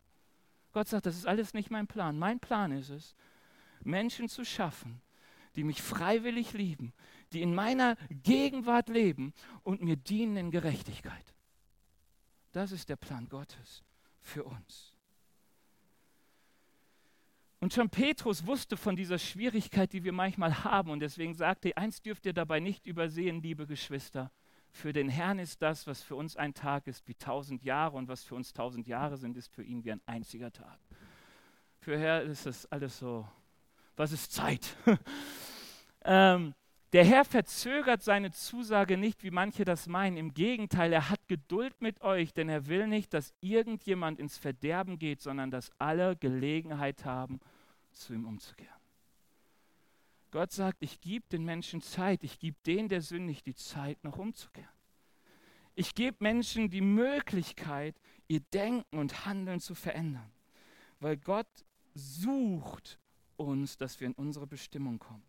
[0.71, 2.19] Gott sagt, das ist alles nicht mein Plan.
[2.19, 3.15] Mein Plan ist es,
[3.83, 5.01] Menschen zu schaffen,
[5.55, 6.93] die mich freiwillig lieben,
[7.31, 11.33] die in meiner Gegenwart leben und mir dienen in Gerechtigkeit.
[12.51, 13.83] Das ist der Plan Gottes
[14.21, 14.94] für uns.
[17.65, 20.91] Und schon Petrus wusste von dieser Schwierigkeit, die wir manchmal haben.
[20.91, 24.29] Und deswegen sagte er, eins dürft ihr dabei nicht übersehen, liebe Geschwister.
[24.69, 27.97] Für den Herrn ist das, was für uns ein Tag ist, wie tausend Jahre.
[27.97, 30.77] Und was für uns tausend Jahre sind, ist für ihn wie ein einziger Tag.
[31.79, 33.27] Für Herr ist das alles so,
[33.95, 34.77] was ist Zeit?
[36.05, 36.53] ähm,
[36.93, 40.17] der Herr verzögert seine Zusage nicht, wie manche das meinen.
[40.17, 44.99] Im Gegenteil, er hat Geduld mit euch, denn er will nicht, dass irgendjemand ins Verderben
[44.99, 47.39] geht, sondern dass alle Gelegenheit haben,
[47.95, 48.73] zu ihm umzukehren.
[50.31, 54.17] Gott sagt, ich gebe den Menschen Zeit, ich gebe denen, der sündigt, die Zeit, noch
[54.17, 54.69] umzukehren.
[55.75, 57.95] Ich gebe Menschen die Möglichkeit,
[58.27, 60.29] ihr Denken und Handeln zu verändern,
[60.99, 61.47] weil Gott
[61.93, 62.99] sucht
[63.37, 65.23] uns, dass wir in unsere Bestimmung kommen.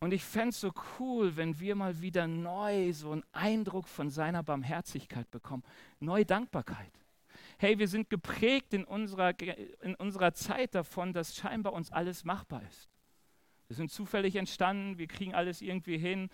[0.00, 4.10] Und ich fände es so cool, wenn wir mal wieder neu so einen Eindruck von
[4.10, 5.62] seiner Barmherzigkeit bekommen.
[5.98, 6.92] Neue Dankbarkeit.
[7.58, 9.38] Hey, wir sind geprägt in unserer,
[9.82, 12.88] in unserer Zeit davon, dass scheinbar uns alles machbar ist.
[13.68, 16.30] Wir sind zufällig entstanden, wir kriegen alles irgendwie hin.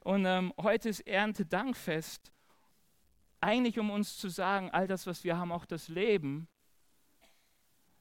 [0.00, 2.32] Und ähm, heute ist Erntedankfest.
[3.40, 6.48] Eigentlich, um uns zu sagen, all das, was wir haben, auch das Leben,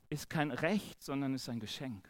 [0.09, 2.09] ist kein Recht, sondern ist ein Geschenk.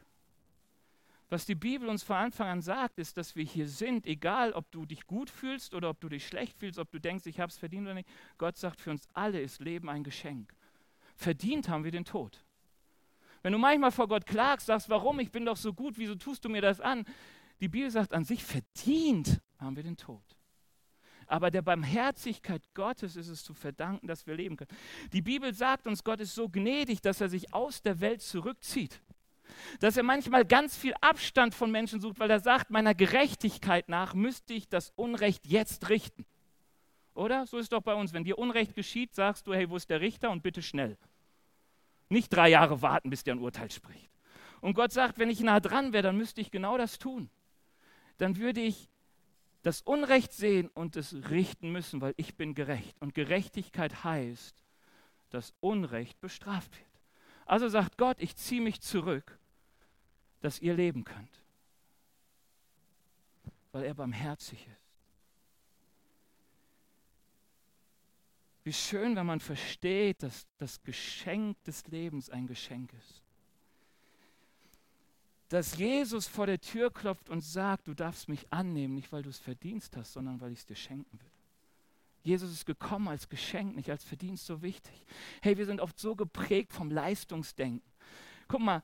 [1.30, 4.72] Was die Bibel uns von Anfang an sagt, ist, dass wir hier sind, egal ob
[4.72, 7.50] du dich gut fühlst oder ob du dich schlecht fühlst, ob du denkst, ich habe
[7.50, 8.08] es verdient oder nicht.
[8.38, 10.54] Gott sagt, für uns alle ist Leben ein Geschenk.
[11.16, 12.46] Verdient haben wir den Tod.
[13.42, 16.46] Wenn du manchmal vor Gott klagst, sagst, warum, ich bin doch so gut, wieso tust
[16.46, 17.04] du mir das an?
[17.60, 20.24] Die Bibel sagt an sich, verdient haben wir den Tod.
[21.26, 24.72] Aber der Barmherzigkeit Gottes ist es zu verdanken, dass wir leben können.
[25.12, 29.02] Die Bibel sagt uns, Gott ist so gnädig, dass er sich aus der Welt zurückzieht
[29.80, 34.14] dass er manchmal ganz viel Abstand von Menschen sucht, weil er sagt, meiner Gerechtigkeit nach
[34.14, 36.26] müsste ich das Unrecht jetzt richten.
[37.14, 37.48] Oder?
[37.48, 38.14] So ist doch bei uns.
[38.14, 40.98] Wenn dir Unrecht geschieht, sagst du, hey, wo ist der Richter und bitte schnell.
[42.10, 44.10] Nicht drei Jahre warten, bis der ein Urteil spricht.
[44.62, 47.30] Und Gott sagt, wenn ich nah dran wäre, dann müsste ich genau das tun.
[48.18, 48.90] Dann würde ich
[49.64, 52.96] das Unrecht sehen und es richten müssen, weil ich bin gerecht.
[53.02, 54.64] Und Gerechtigkeit heißt,
[55.30, 56.87] dass Unrecht bestraft wird.
[57.48, 59.40] Also sagt Gott, ich ziehe mich zurück,
[60.42, 61.42] dass ihr leben könnt,
[63.72, 64.88] weil er barmherzig ist.
[68.66, 73.24] Wie schön, wenn man versteht, dass das Geschenk des Lebens ein Geschenk ist.
[75.48, 79.30] Dass Jesus vor der Tür klopft und sagt, du darfst mich annehmen, nicht weil du
[79.30, 81.37] es verdienst hast, sondern weil ich es dir schenken will.
[82.28, 85.06] Jesus ist gekommen als Geschenk, nicht als Verdienst so wichtig.
[85.42, 87.90] Hey, wir sind oft so geprägt vom Leistungsdenken.
[88.50, 88.84] Guck mal,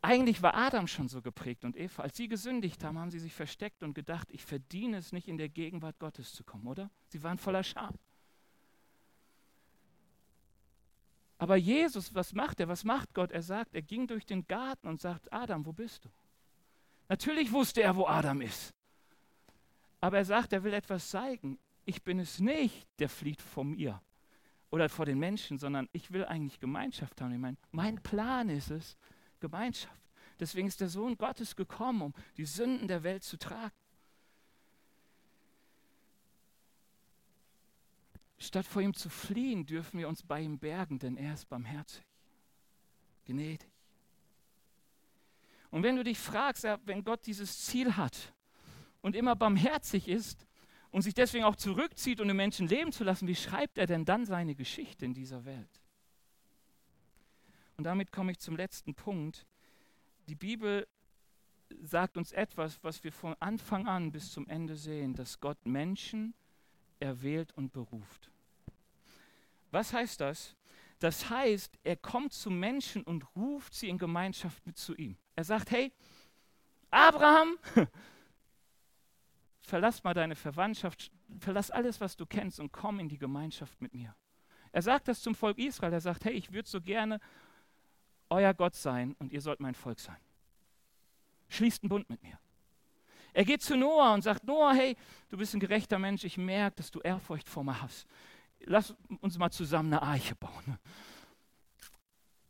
[0.00, 2.02] eigentlich war Adam schon so geprägt und Eva.
[2.02, 5.36] Als sie gesündigt haben, haben sie sich versteckt und gedacht, ich verdiene es nicht, in
[5.36, 6.90] der Gegenwart Gottes zu kommen, oder?
[7.08, 7.94] Sie waren voller Scham.
[11.36, 12.68] Aber Jesus, was macht er?
[12.68, 13.30] Was macht Gott?
[13.30, 16.08] Er sagt, er ging durch den Garten und sagt, Adam, wo bist du?
[17.08, 18.72] Natürlich wusste er, wo Adam ist.
[20.00, 21.58] Aber er sagt, er will etwas zeigen.
[21.86, 24.00] Ich bin es nicht, der flieht vor mir
[24.70, 27.32] oder vor den Menschen, sondern ich will eigentlich Gemeinschaft haben.
[27.32, 28.96] Ich meine, mein Plan ist es,
[29.40, 30.00] Gemeinschaft.
[30.40, 33.74] Deswegen ist der Sohn Gottes gekommen, um die Sünden der Welt zu tragen.
[38.38, 42.04] Statt vor ihm zu fliehen, dürfen wir uns bei ihm bergen, denn er ist barmherzig,
[43.26, 43.70] gnädig.
[45.70, 48.32] Und wenn du dich fragst, wenn Gott dieses Ziel hat
[49.02, 50.43] und immer barmherzig ist
[50.94, 54.04] und sich deswegen auch zurückzieht, um den Menschen leben zu lassen, wie schreibt er denn
[54.04, 55.82] dann seine Geschichte in dieser Welt?
[57.76, 59.44] Und damit komme ich zum letzten Punkt.
[60.28, 60.86] Die Bibel
[61.82, 66.32] sagt uns etwas, was wir von Anfang an bis zum Ende sehen, dass Gott Menschen
[67.00, 68.30] erwählt und beruft.
[69.72, 70.54] Was heißt das?
[71.00, 75.16] Das heißt, er kommt zu Menschen und ruft sie in Gemeinschaft mit zu ihm.
[75.34, 75.90] Er sagt, hey,
[76.92, 77.58] Abraham,
[79.64, 83.94] verlass mal deine Verwandtschaft, verlass alles, was du kennst und komm in die Gemeinschaft mit
[83.94, 84.14] mir.
[84.72, 85.92] Er sagt das zum Volk Israel.
[85.92, 87.20] Er sagt, hey, ich würde so gerne
[88.28, 90.16] euer Gott sein und ihr sollt mein Volk sein.
[91.48, 92.38] Schließt einen Bund mit mir.
[93.32, 94.96] Er geht zu Noah und sagt, Noah, hey,
[95.28, 98.06] du bist ein gerechter Mensch, ich merke, dass du Ehrfurcht vor mir hast.
[98.60, 100.78] Lass uns mal zusammen eine Arche bauen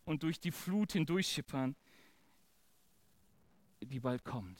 [0.05, 1.75] und durch die Flut hindurchschippern,
[3.81, 4.59] die bald kommt.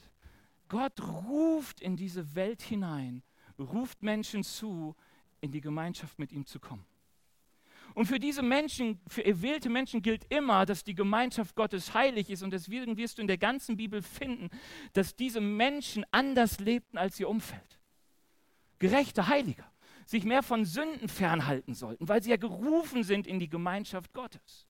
[0.75, 3.23] Gott ruft in diese Welt hinein,
[3.61, 4.97] ruft Menschen zu,
[5.41, 6.85] in die Gemeinschaft mit ihm zu kommen.
[7.95, 12.43] Und für diese Menschen, für erwählte Menschen gilt immer, dass die Gemeinschaft Gottes heilig ist.
[12.43, 14.51] Und deswegen wirst du in der ganzen Bibel finden,
[14.95, 17.79] dass diese Menschen anders lebten als ihr Umfeld.
[18.81, 19.71] Gerechte Heiliger,
[20.07, 24.67] sich mehr von Sünden fernhalten sollten, weil sie ja gerufen sind in die Gemeinschaft Gottes.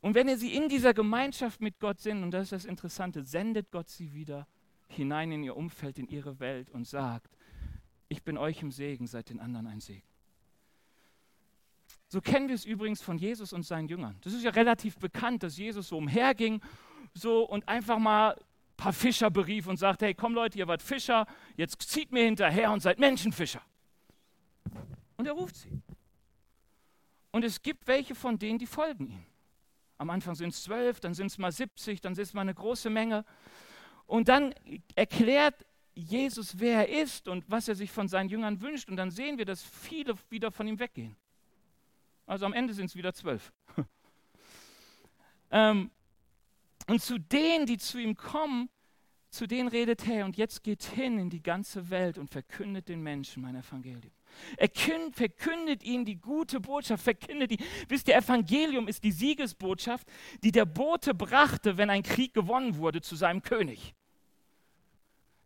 [0.00, 3.70] Und wenn sie in dieser Gemeinschaft mit Gott sind, und das ist das Interessante, sendet
[3.70, 4.46] Gott sie wieder
[4.88, 7.36] hinein in ihr Umfeld, in ihre Welt und sagt,
[8.08, 10.06] ich bin euch im Segen, seid den anderen ein Segen.
[12.08, 14.18] So kennen wir es übrigens von Jesus und seinen Jüngern.
[14.22, 16.60] Das ist ja relativ bekannt, dass Jesus so umherging
[17.14, 18.44] so und einfach mal ein
[18.76, 22.72] paar Fischer berief und sagte, hey, komm Leute, ihr wart Fischer, jetzt zieht mir hinterher
[22.72, 23.62] und seid Menschenfischer.
[25.16, 25.82] Und er ruft sie.
[27.30, 29.29] Und es gibt welche von denen, die folgen ihm.
[30.00, 32.54] Am Anfang sind es zwölf, dann sind es mal 70, dann sind es mal eine
[32.54, 33.26] große Menge.
[34.06, 34.54] Und dann
[34.94, 38.88] erklärt Jesus, wer er ist und was er sich von seinen Jüngern wünscht.
[38.88, 41.16] Und dann sehen wir, dass viele wieder von ihm weggehen.
[42.24, 43.52] Also am Ende sind es wieder zwölf.
[45.50, 45.90] ähm,
[46.86, 48.70] und zu denen, die zu ihm kommen,
[49.28, 53.02] zu denen redet er und jetzt geht hin in die ganze Welt und verkündet den
[53.02, 54.14] Menschen mein Evangelium.
[54.56, 54.68] Er
[55.12, 57.64] verkündet ihnen die gute Botschaft, verkündet ihn.
[57.88, 60.06] Wisst ihr, Evangelium ist die Siegesbotschaft,
[60.42, 63.94] die der Bote brachte, wenn ein Krieg gewonnen wurde, zu seinem König.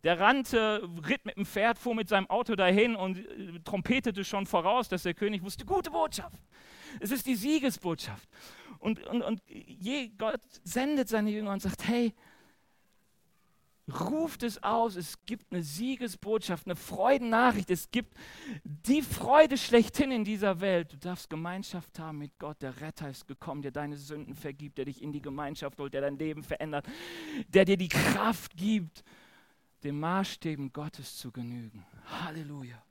[0.05, 4.45] Der rannte, ritt mit dem Pferd, fuhr mit seinem Auto dahin und äh, trompetete schon
[4.45, 6.39] voraus, dass der König wusste, gute Botschaft.
[7.01, 8.29] Es ist die Siegesbotschaft.
[8.79, 9.41] Und, und, und
[10.19, 12.13] Gott sendet seine Jünger und sagt, hey,
[13.89, 18.17] ruft es aus, es gibt eine Siegesbotschaft, eine Freudennachricht, es gibt
[18.65, 20.93] die Freude schlechthin in dieser Welt.
[20.93, 24.87] Du darfst Gemeinschaft haben mit Gott, der Retter ist gekommen, der deine Sünden vergibt, der
[24.87, 26.87] dich in die Gemeinschaft holt, der dein Leben verändert,
[27.49, 29.05] der dir die Kraft gibt,
[29.83, 31.85] den Maßstäben Gottes zu genügen.
[32.07, 32.83] Halleluja.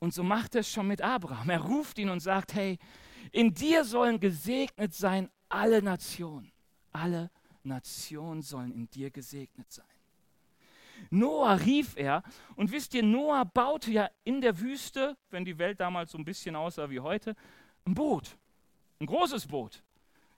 [0.00, 1.48] Und so macht er es schon mit Abraham.
[1.48, 2.78] Er ruft ihn und sagt, hey,
[3.30, 6.50] in dir sollen gesegnet sein alle Nationen,
[6.90, 7.39] alle Nationen
[8.42, 9.86] sollen in dir gesegnet sein.
[11.10, 12.22] Noah rief er,
[12.56, 16.24] und wisst ihr, Noah baute ja in der Wüste, wenn die Welt damals so ein
[16.24, 17.34] bisschen aussah wie heute,
[17.86, 18.36] ein Boot,
[19.00, 19.82] ein großes Boot,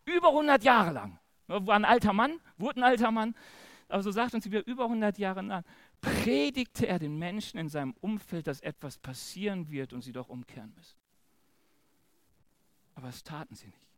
[0.04, 1.18] über 100 Jahre lang.
[1.48, 3.34] War ein alter Mann, wurde ein alter Mann,
[3.88, 5.64] aber so sagt uns wieder über 100 Jahre lang,
[6.00, 10.72] predigte er den Menschen in seinem Umfeld, dass etwas passieren wird und sie doch umkehren
[10.74, 10.96] müssen.
[12.94, 13.91] Aber es taten sie nicht.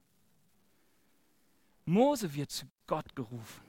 [1.84, 3.64] Mose wird zu Gott gerufen.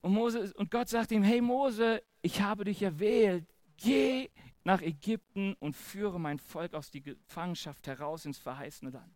[0.00, 3.46] Und, Mose, und Gott sagt ihm, hey Mose, ich habe dich erwählt,
[3.76, 4.30] geh
[4.64, 9.12] nach Ägypten und führe mein Volk aus der Gefangenschaft heraus ins verheißene Land.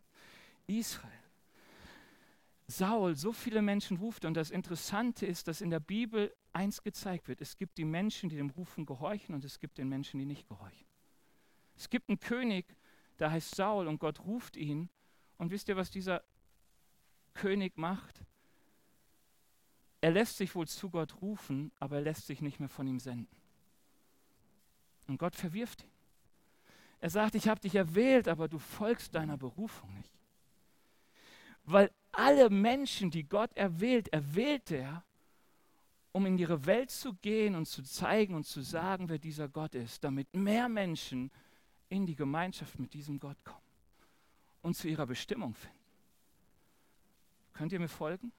[0.67, 1.11] Israel.
[2.67, 4.25] Saul so viele Menschen ruft.
[4.25, 7.41] Und das Interessante ist, dass in der Bibel eins gezeigt wird.
[7.41, 10.47] Es gibt die Menschen, die dem Rufen gehorchen und es gibt den Menschen, die nicht
[10.47, 10.85] gehorchen.
[11.77, 12.65] Es gibt einen König,
[13.19, 14.89] der heißt Saul und Gott ruft ihn.
[15.37, 16.23] Und wisst ihr, was dieser
[17.37, 18.23] König macht?
[20.01, 22.99] Er lässt sich wohl zu Gott rufen, aber er lässt sich nicht mehr von ihm
[22.99, 23.35] senden.
[25.07, 25.91] Und Gott verwirft ihn.
[26.99, 30.11] Er sagt, ich habe dich erwählt, aber du folgst deiner Berufung nicht.
[31.63, 35.03] Weil alle Menschen, die Gott erwählt, erwählt er,
[36.11, 39.75] um in ihre Welt zu gehen und zu zeigen und zu sagen, wer dieser Gott
[39.75, 41.31] ist, damit mehr Menschen
[41.89, 43.61] in die Gemeinschaft mit diesem Gott kommen
[44.63, 45.76] und zu ihrer Bestimmung finden.
[47.57, 48.31] Könnt ihr mir folgen?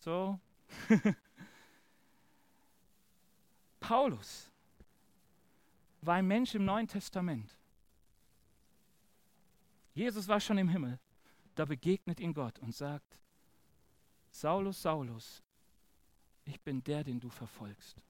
[0.00, 0.40] So.
[3.80, 4.50] Paulus
[6.00, 7.56] war ein Mensch im Neuen Testament.
[9.94, 10.98] Jesus war schon im Himmel.
[11.54, 13.20] Da begegnet ihn Gott und sagt,
[14.32, 15.40] Saulus, Saulus,
[16.44, 18.02] ich bin der, den du verfolgst.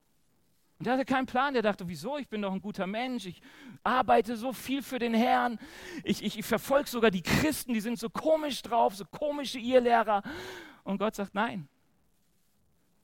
[0.78, 3.40] Und er hatte keinen Plan, der dachte, wieso, ich bin doch ein guter Mensch, ich
[3.82, 5.58] arbeite so viel für den Herrn,
[6.04, 10.22] ich, ich, ich verfolge sogar die Christen, die sind so komisch drauf, so komische Irrlehrer.
[10.84, 11.66] Und Gott sagt, nein,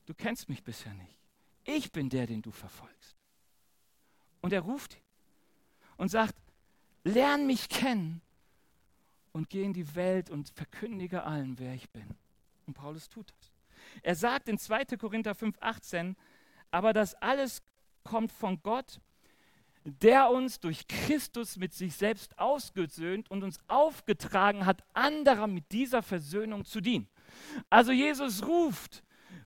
[0.05, 1.16] du kennst mich bisher nicht.
[1.64, 3.16] Ich bin der, den du verfolgst.
[4.43, 5.01] Und er ruft
[5.97, 6.35] und sagt,
[7.05, 8.20] lern mich kennen
[9.33, 12.07] und geh in die Welt und verkündige allen, wer ich bin.
[12.66, 13.53] Und Paulus tut das.
[14.03, 14.85] Er sagt in 2.
[14.99, 16.16] Korinther 5, 18,
[16.73, 17.62] aber das alles
[18.03, 19.01] kommt von Gott,
[19.85, 26.03] der uns durch Christus mit sich selbst ausgesöhnt und uns aufgetragen hat, anderer mit dieser
[26.03, 27.09] Versöhnung zu dienen.
[27.68, 29.03] Also Jesus ruft,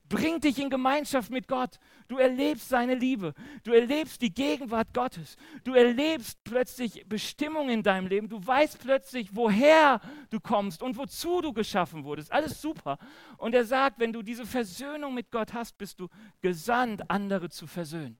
[0.09, 1.79] bringt dich in Gemeinschaft mit Gott.
[2.09, 3.35] Du erlebst seine Liebe.
[3.65, 5.37] Du erlebst die Gegenwart Gottes.
[5.65, 8.29] Du erlebst plötzlich Bestimmung in deinem Leben.
[8.29, 10.01] Du weißt plötzlich, woher
[10.31, 12.33] du kommst und wozu du geschaffen wurdest.
[12.33, 12.99] Alles super.
[13.39, 16.09] Und er sagt, wenn du diese Versöhnung mit Gott hast, bist du
[16.41, 18.19] gesandt, andere zu versöhnen.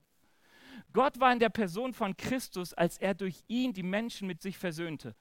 [0.93, 4.57] Gott war in der Person von Christus, als er durch ihn die Menschen mit sich
[4.57, 5.15] versöhnte.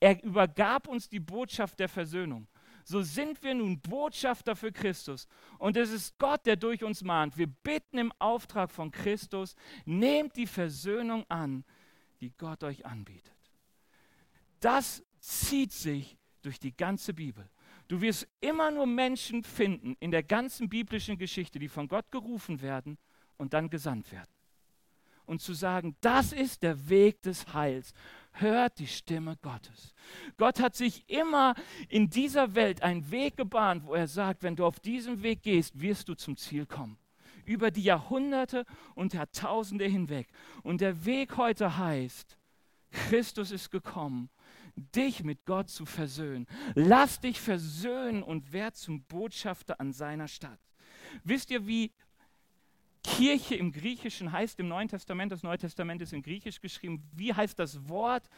[0.00, 2.46] Er übergab uns die Botschaft der Versöhnung
[2.84, 5.26] so sind wir nun Botschafter für Christus.
[5.58, 7.36] Und es ist Gott, der durch uns mahnt.
[7.36, 11.64] Wir bitten im Auftrag von Christus, nehmt die Versöhnung an,
[12.20, 13.32] die Gott euch anbietet.
[14.60, 17.48] Das zieht sich durch die ganze Bibel.
[17.88, 22.60] Du wirst immer nur Menschen finden in der ganzen biblischen Geschichte, die von Gott gerufen
[22.62, 22.98] werden
[23.36, 24.33] und dann gesandt werden.
[25.26, 27.94] Und zu sagen, das ist der Weg des Heils
[28.34, 29.94] hört die Stimme Gottes.
[30.36, 31.54] Gott hat sich immer
[31.88, 35.80] in dieser Welt einen Weg gebahnt, wo er sagt, wenn du auf diesem Weg gehst,
[35.80, 36.98] wirst du zum Ziel kommen.
[37.44, 38.64] Über die Jahrhunderte
[38.94, 40.28] und Jahrtausende hinweg.
[40.62, 42.38] Und der Weg heute heißt,
[42.90, 44.30] Christus ist gekommen,
[44.76, 46.46] dich mit Gott zu versöhnen.
[46.74, 50.58] Lass dich versöhnen und werd zum Botschafter an seiner Stadt.
[51.22, 51.92] Wisst ihr, wie
[53.04, 57.02] Kirche im Griechischen heißt im Neuen Testament, das Neue Testament ist in Griechisch geschrieben.
[57.12, 58.28] Wie heißt das Wort?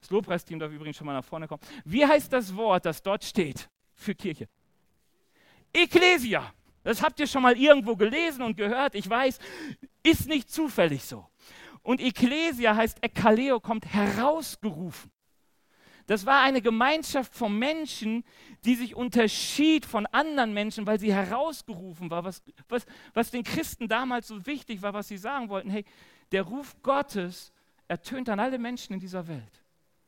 [0.00, 1.60] Das Lobpreisteam darf übrigens schon mal nach vorne kommen.
[1.84, 4.48] Wie heißt das Wort, das dort steht für Kirche?
[5.72, 6.52] Ecclesia.
[6.84, 8.94] Das habt ihr schon mal irgendwo gelesen und gehört.
[8.94, 9.38] Ich weiß,
[10.02, 11.26] ist nicht zufällig so.
[11.82, 15.10] Und Ecclesia heißt Ekkaleo, kommt herausgerufen.
[16.08, 18.24] Das war eine Gemeinschaft von Menschen,
[18.64, 23.88] die sich unterschied von anderen Menschen, weil sie herausgerufen war, was, was, was den Christen
[23.88, 25.68] damals so wichtig war, was sie sagen wollten.
[25.68, 25.84] Hey,
[26.32, 27.52] der Ruf Gottes
[27.88, 29.62] ertönt an alle Menschen in dieser Welt.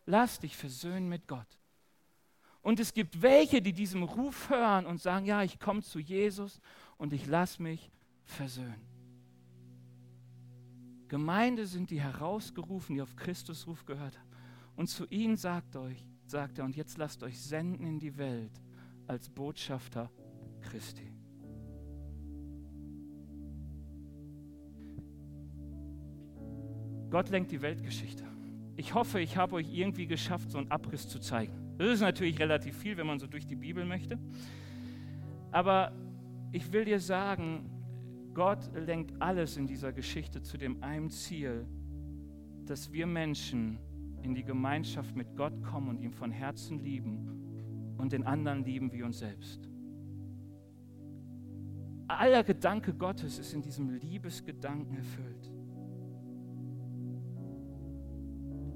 [0.06, 1.60] Lass dich versöhnen mit Gott.
[2.62, 6.62] Und es gibt welche, die diesem Ruf hören und sagen, ja, ich komme zu Jesus
[6.96, 7.90] und ich lasse mich
[8.24, 8.88] versöhnen.
[11.08, 14.29] Gemeinde sind die herausgerufen, die auf Christus Ruf gehört haben.
[14.80, 18.62] Und zu ihnen sagt euch, sagt er, und jetzt lasst euch senden in die Welt
[19.06, 20.10] als Botschafter
[20.62, 21.12] Christi.
[27.10, 28.24] Gott lenkt die Weltgeschichte.
[28.74, 31.76] ich hoffe, ich habe euch irgendwie geschafft, so einen Abriss zu zeigen.
[31.76, 34.18] Das ist natürlich relativ viel, wenn man so durch die Bibel möchte.
[35.52, 35.92] Aber
[36.52, 37.68] ich will dir sagen,
[38.32, 41.66] Gott lenkt alles in dieser Geschichte zu dem einen Ziel,
[42.64, 43.78] dass wir Menschen
[44.22, 48.92] in die Gemeinschaft mit Gott kommen und ihn von Herzen lieben und den anderen lieben
[48.92, 49.68] wie uns selbst.
[52.08, 55.50] Aller Gedanke Gottes ist in diesem Liebesgedanken erfüllt.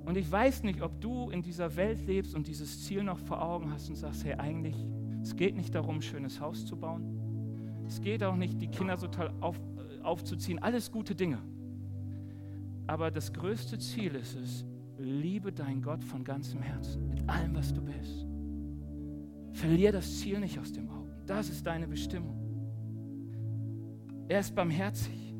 [0.04, 3.42] Und ich weiß nicht, ob du in dieser Welt lebst und dieses Ziel noch vor
[3.42, 4.76] Augen hast und sagst, hey, eigentlich,
[5.22, 7.82] es geht nicht darum, ein schönes Haus zu bauen.
[7.86, 9.58] Es geht auch nicht, die Kinder so toll auf,
[10.02, 10.58] aufzuziehen.
[10.58, 11.38] Alles gute Dinge.
[12.86, 14.64] Aber das größte Ziel ist es,
[14.98, 18.26] liebe deinen Gott von ganzem Herzen, mit allem, was du bist.
[19.52, 21.10] Verlier das Ziel nicht aus dem Augen.
[21.26, 22.40] Das ist deine Bestimmung.
[24.28, 25.34] Er ist barmherzig.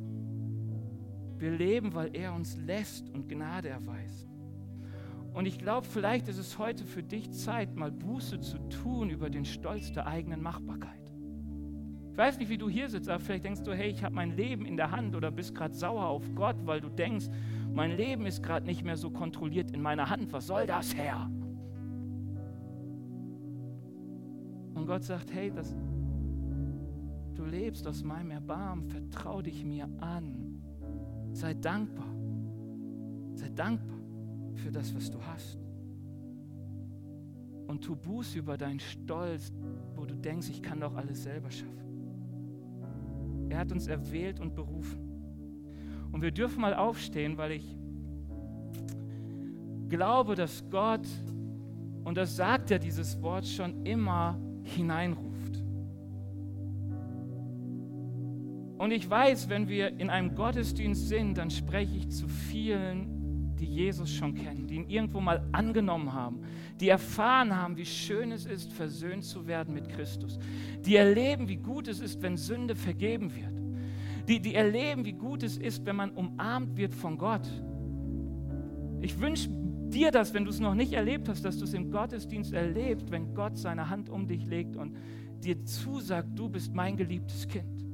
[1.39, 4.29] Wir leben, weil er uns lässt und Gnade erweist.
[5.33, 9.31] Und ich glaube, vielleicht ist es heute für dich Zeit, mal Buße zu tun über
[9.31, 11.05] den Stolz der eigenen Machbarkeit.
[12.13, 14.37] Ich weiß nicht, wie du hier sitzt, aber vielleicht denkst du, hey, ich habe mein
[14.37, 17.27] Leben in der Hand oder bist gerade sauer auf Gott, weil du denkst,
[17.75, 20.33] mein Leben ist gerade nicht mehr so kontrolliert in meiner Hand.
[20.33, 21.29] Was soll das, Herr?
[24.75, 25.75] Und Gott sagt, hey, das,
[27.35, 30.63] du lebst aus meinem Erbarmen, vertrau dich mir an.
[31.33, 32.15] Sei dankbar.
[33.35, 33.99] Sei dankbar
[34.55, 35.59] für das, was du hast.
[37.67, 39.53] Und tu Buß über deinen Stolz,
[39.97, 41.75] wo du denkst, ich kann doch alles selber schaffen.
[43.49, 45.14] Er hat uns erwählt und berufen.
[46.15, 47.77] Und wir dürfen mal aufstehen, weil ich
[49.89, 51.05] glaube, dass Gott,
[52.05, 55.61] und das sagt ja dieses Wort schon immer, hineinruft.
[58.79, 63.67] Und ich weiß, wenn wir in einem Gottesdienst sind, dann spreche ich zu vielen die
[63.67, 66.43] Jesus schon kennen, die ihn irgendwo mal angenommen haben,
[66.81, 70.39] die erfahren haben, wie schön es ist, versöhnt zu werden mit Christus,
[70.85, 73.64] die erleben, wie gut es ist, wenn Sünde vergeben wird,
[74.29, 77.49] die, die erleben, wie gut es ist, wenn man umarmt wird von Gott.
[79.01, 81.91] Ich wünsche dir das, wenn du es noch nicht erlebt hast, dass du es im
[81.91, 84.97] Gottesdienst erlebst, wenn Gott seine Hand um dich legt und
[85.45, 87.85] dir zusagt, du bist mein geliebtes Kind.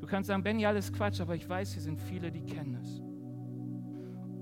[0.00, 3.02] Du kannst sagen, Benny, alles Quatsch, aber ich weiß, hier sind viele, die kennen es.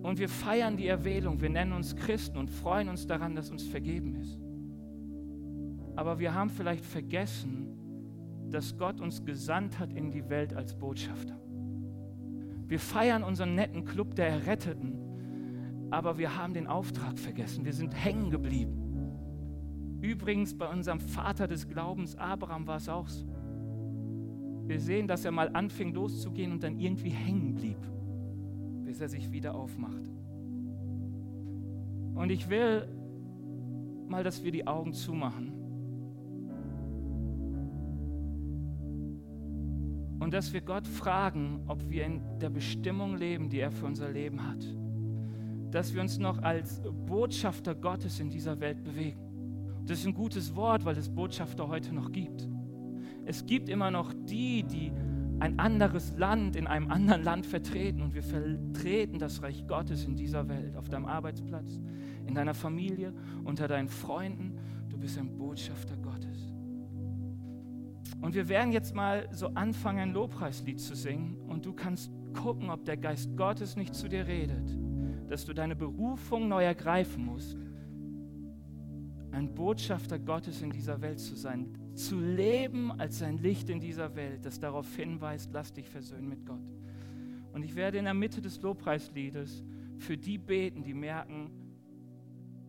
[0.02, 3.64] Und wir feiern die Erwählung, wir nennen uns Christen und freuen uns daran, dass uns
[3.64, 4.38] vergeben ist.
[5.96, 7.76] Aber wir haben vielleicht vergessen,
[8.50, 11.38] dass Gott uns gesandt hat in die Welt als Botschafter.
[12.66, 17.64] Wir feiern unseren netten Club der Erretteten, aber wir haben den Auftrag vergessen.
[17.64, 18.82] Wir sind hängen geblieben.
[20.00, 23.26] Übrigens bei unserem Vater des Glaubens, Abraham, war es auch so.
[24.66, 27.78] Wir sehen, dass er mal anfing loszugehen und dann irgendwie hängen blieb
[28.86, 30.10] bis er sich wieder aufmacht.
[32.14, 32.88] Und ich will
[34.08, 35.52] mal, dass wir die Augen zumachen.
[40.26, 44.10] Und dass wir Gott fragen, ob wir in der Bestimmung leben, die er für unser
[44.10, 44.58] Leben hat.
[45.70, 49.20] Dass wir uns noch als Botschafter Gottes in dieser Welt bewegen.
[49.84, 52.48] Das ist ein gutes Wort, weil es Botschafter heute noch gibt.
[53.24, 54.90] Es gibt immer noch die, die
[55.38, 60.16] ein anderes Land in einem anderen Land vertreten und wir vertreten das Reich Gottes in
[60.16, 61.78] dieser Welt, auf deinem Arbeitsplatz,
[62.26, 63.14] in deiner Familie,
[63.44, 64.58] unter deinen Freunden.
[64.88, 66.25] Du bist ein Botschafter Gottes.
[68.20, 72.70] Und wir werden jetzt mal so anfangen, ein Lobpreislied zu singen und du kannst gucken,
[72.70, 74.76] ob der Geist Gottes nicht zu dir redet,
[75.28, 77.56] dass du deine Berufung neu ergreifen musst,
[79.32, 84.14] ein Botschafter Gottes in dieser Welt zu sein, zu leben als ein Licht in dieser
[84.16, 86.72] Welt, das darauf hinweist, lass dich versöhnen mit Gott.
[87.52, 89.62] Und ich werde in der Mitte des Lobpreisliedes
[89.98, 91.50] für die beten, die merken,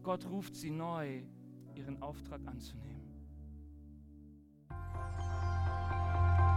[0.01, 1.21] Gott ruft sie neu,
[1.75, 2.96] ihren Auftrag anzunehmen.